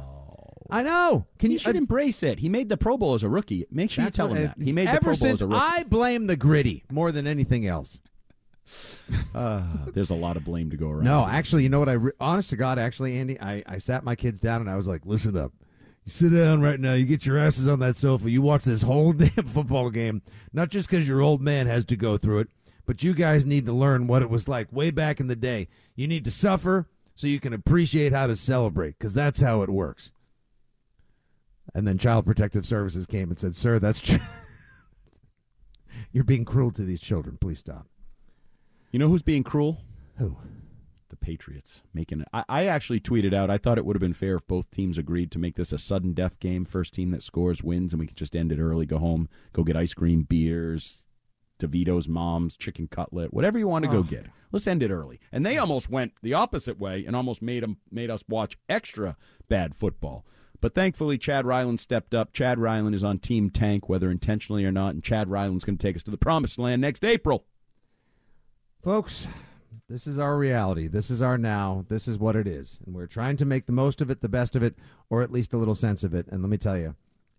I 0.70 0.84
know. 0.84 1.26
Can 1.40 1.50
He 1.50 1.56
you? 1.56 1.60
should 1.60 1.76
embrace 1.76 2.24
it. 2.24 2.40
He 2.40 2.48
made 2.48 2.70
the 2.70 2.78
Pro 2.78 2.96
Bowl 2.98 3.14
as 3.16 3.24
a 3.24 3.28
rookie. 3.30 3.66
Make 3.70 3.92
sure 3.92 4.06
you 4.06 4.10
tell 4.10 4.30
what- 4.30 4.38
him 4.38 4.54
that. 4.58 4.64
He 4.64 4.72
made 4.72 4.88
the 4.88 5.00
Pro 5.02 5.14
Bowl 5.16 5.28
as 5.28 5.42
a 5.42 5.48
rookie. 5.48 5.60
I 5.62 5.84
blame 5.84 6.28
the 6.28 6.38
gritty 6.38 6.86
more 6.90 7.12
than 7.12 7.28
anything 7.28 7.68
else. 7.68 8.00
Uh, 9.36 9.62
there's 9.94 10.10
a 10.10 10.16
lot 10.16 10.38
of 10.38 10.44
blame 10.46 10.70
to 10.70 10.78
go 10.78 10.90
around. 10.90 11.04
No, 11.04 11.26
actually, 11.28 11.64
you 11.64 11.70
know 11.70 11.80
what? 11.80 11.90
I 11.90 11.94
re- 11.94 12.12
honest 12.20 12.50
to 12.52 12.56
God, 12.56 12.80
actually, 12.80 13.18
Andy, 13.18 13.40
I, 13.40 13.64
I 13.66 13.78
sat 13.78 14.04
my 14.04 14.16
kids 14.16 14.40
down 14.40 14.62
and 14.62 14.70
I 14.70 14.76
was 14.76 14.88
like, 14.88 15.06
"Listen 15.06 15.36
up, 15.38 15.52
you 16.06 16.12
sit 16.12 16.34
down 16.34 16.62
right 16.62 16.80
now. 16.80 16.94
You 16.94 17.06
get 17.06 17.26
your 17.26 17.38
asses 17.38 17.68
on 17.68 17.80
that 17.80 17.96
sofa. 17.96 18.30
You 18.30 18.42
watch 18.42 18.64
this 18.64 18.82
whole 18.82 19.14
damn 19.14 19.46
football 19.46 19.90
game. 19.90 20.22
Not 20.54 20.70
just 20.70 20.90
because 20.90 21.08
your 21.08 21.22
old 21.22 21.42
man 21.42 21.68
has 21.68 21.86
to 21.86 21.96
go 21.96 22.18
through 22.18 22.40
it, 22.40 22.50
but 22.86 23.04
you 23.04 23.14
guys 23.14 23.46
need 23.46 23.66
to 23.68 23.74
learn 23.74 24.08
what 24.08 24.22
it 24.22 24.30
was 24.30 24.48
like 24.48 24.72
way 24.72 24.92
back 24.92 25.20
in 25.20 25.28
the 25.28 25.36
day. 25.36 25.68
You 25.96 26.08
need 26.08 26.26
to 26.26 26.32
suffer 26.32 26.88
so 27.14 27.28
you 27.28 27.40
can 27.40 27.54
appreciate 27.54 28.14
how 28.14 28.28
to 28.28 28.36
celebrate, 28.36 28.98
because 28.98 29.14
that's 29.14 29.42
how 29.42 29.62
it 29.62 29.70
works." 29.70 30.12
And 31.74 31.88
then 31.88 31.98
Child 31.98 32.26
Protective 32.26 32.66
Services 32.66 33.06
came 33.06 33.30
and 33.30 33.40
said, 33.40 33.56
"Sir, 33.56 33.80
that's 33.80 34.00
true. 34.00 34.20
You're 36.12 36.24
being 36.24 36.46
cruel 36.46 36.72
to 36.72 36.84
these 36.84 37.02
children. 37.02 37.38
Please 37.40 37.60
stop." 37.60 37.88
You 38.92 39.00
know 39.00 39.08
who's 39.08 39.22
being 39.22 39.44
cruel? 39.44 39.82
Who? 40.18 40.36
Patriots 41.22 41.82
making 41.94 42.22
it. 42.22 42.28
I, 42.34 42.44
I 42.50 42.66
actually 42.66 43.00
tweeted 43.00 43.34
out. 43.34 43.50
I 43.50 43.58
thought 43.58 43.78
it 43.78 43.86
would 43.86 43.96
have 43.96 44.02
been 44.02 44.14
fair 44.14 44.36
if 44.36 44.48
both 44.48 44.70
teams 44.72 44.98
agreed 44.98 45.32
to 45.32 45.40
make 45.40 45.56
this 45.56 45.72
a 45.72 45.78
sudden 45.78 46.14
death 46.14 46.40
game. 46.40 46.66
First 46.66 46.94
team 46.94 47.12
that 47.12 47.24
scores 47.24 47.64
wins, 47.64 47.94
and 47.94 48.00
we 48.00 48.08
could 48.08 48.18
just 48.18 48.36
end 48.36 48.52
it 48.52 48.60
early. 48.60 48.86
Go 48.86 48.98
home, 48.98 49.30
go 49.54 49.64
get 49.64 49.78
ice 49.78 49.94
cream, 49.94 50.24
beers, 50.24 51.06
DeVito's 51.60 52.10
mom's 52.10 52.58
chicken 52.58 52.88
cutlet, 52.88 53.34
whatever 53.34 53.60
you 53.60 53.68
want 53.68 53.86
to 53.86 53.92
go 53.92 54.04
get. 54.04 54.26
Let's 54.52 54.68
end 54.68 54.84
it 54.84 54.92
early. 54.92 55.20
And 55.32 55.46
they 55.46 55.58
almost 55.58 55.90
went 55.90 56.14
the 56.22 56.34
opposite 56.34 56.80
way 56.80 57.06
and 57.06 57.16
almost 57.16 57.42
made 57.42 57.64
them 57.64 57.78
made 57.90 58.10
us 58.10 58.24
watch 58.28 58.58
extra 58.68 59.16
bad 59.48 59.76
football. 59.76 60.26
But 60.60 60.76
thankfully, 60.76 61.18
Chad 61.18 61.46
Ryland 61.46 61.80
stepped 61.80 62.14
up. 62.14 62.34
Chad 62.34 62.60
Ryland 62.60 62.94
is 62.94 63.04
on 63.04 63.18
Team 63.18 63.50
Tank, 63.50 63.90
whether 63.90 64.12
intentionally 64.12 64.64
or 64.66 64.72
not, 64.72 64.94
and 64.94 65.04
Chad 65.04 65.30
Ryland's 65.30 65.66
going 65.66 65.78
to 65.78 65.88
take 65.88 65.96
us 65.96 66.04
to 66.04 66.12
the 66.12 66.18
promised 66.18 66.60
land 66.60 66.82
next 66.82 67.04
April. 67.04 67.46
Folks, 68.84 69.28
this 69.88 70.08
is 70.08 70.20
our 70.20 70.38
reality. 70.38 70.88
This 70.88 71.10
is 71.10 71.22
our 71.22 71.38
now. 71.38 71.86
This 71.88 72.08
is 72.08 72.18
what 72.18 72.36
it 72.36 72.48
is. 72.48 72.80
And 72.86 72.96
we're 72.96 73.08
trying 73.08 73.38
to 73.38 73.46
make 73.46 73.66
the 73.66 73.72
most 73.72 74.02
of 74.02 74.10
it, 74.10 74.22
the 74.22 74.30
best 74.30 74.56
of 74.56 74.64
it, 74.64 74.76
or 75.10 75.22
at 75.22 75.32
least 75.32 75.54
a 75.54 75.58
little 75.58 75.76
sense 75.76 76.04
of 76.04 76.14
it. 76.14 76.28
And 76.28 76.42
let 76.42 76.50
me 76.50 76.58
tell 76.58 76.78
you, 76.78 76.96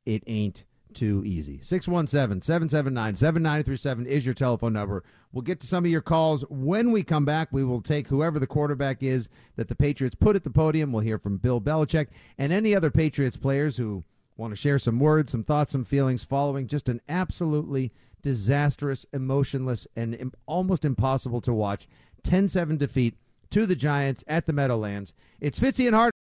it 0.06 0.22
ain't 0.26 0.64
too 0.92 1.22
easy. 1.24 1.58
617 1.62 2.42
779 2.42 3.16
7937 3.16 4.06
is 4.06 4.24
your 4.26 4.34
telephone 4.34 4.74
number. 4.74 5.02
We'll 5.32 5.42
get 5.42 5.60
to 5.60 5.66
some 5.66 5.84
of 5.84 5.90
your 5.90 6.02
calls 6.02 6.44
when 6.50 6.92
we 6.92 7.02
come 7.02 7.24
back. 7.24 7.48
We 7.50 7.64
will 7.64 7.80
take 7.80 8.08
whoever 8.08 8.38
the 8.38 8.46
quarterback 8.46 9.02
is 9.02 9.28
that 9.56 9.68
the 9.68 9.74
Patriots 9.74 10.14
put 10.14 10.36
at 10.36 10.44
the 10.44 10.50
podium. 10.50 10.92
We'll 10.92 11.02
hear 11.02 11.18
from 11.18 11.38
Bill 11.38 11.60
Belichick 11.60 12.08
and 12.36 12.52
any 12.52 12.74
other 12.74 12.90
Patriots 12.90 13.36
players 13.36 13.76
who 13.76 14.04
want 14.36 14.52
to 14.52 14.56
share 14.56 14.78
some 14.78 14.98
words, 14.98 15.32
some 15.32 15.44
thoughts, 15.44 15.72
some 15.72 15.84
feelings 15.84 16.24
following 16.24 16.66
just 16.66 16.88
an 16.88 17.00
absolutely 17.08 17.92
disastrous, 18.22 19.04
emotionless, 19.12 19.86
and 19.96 20.34
almost 20.46 20.84
impossible 20.84 21.40
to 21.40 21.52
watch 21.52 21.88
10 22.24 22.48
7 22.48 22.76
defeat 22.76 23.16
to 23.50 23.66
the 23.66 23.76
Giants 23.76 24.24
at 24.26 24.46
the 24.46 24.52
Meadowlands. 24.52 25.14
It's 25.40 25.60
Fitzy 25.60 25.86
and 25.86 25.94
Hart. 25.94 26.12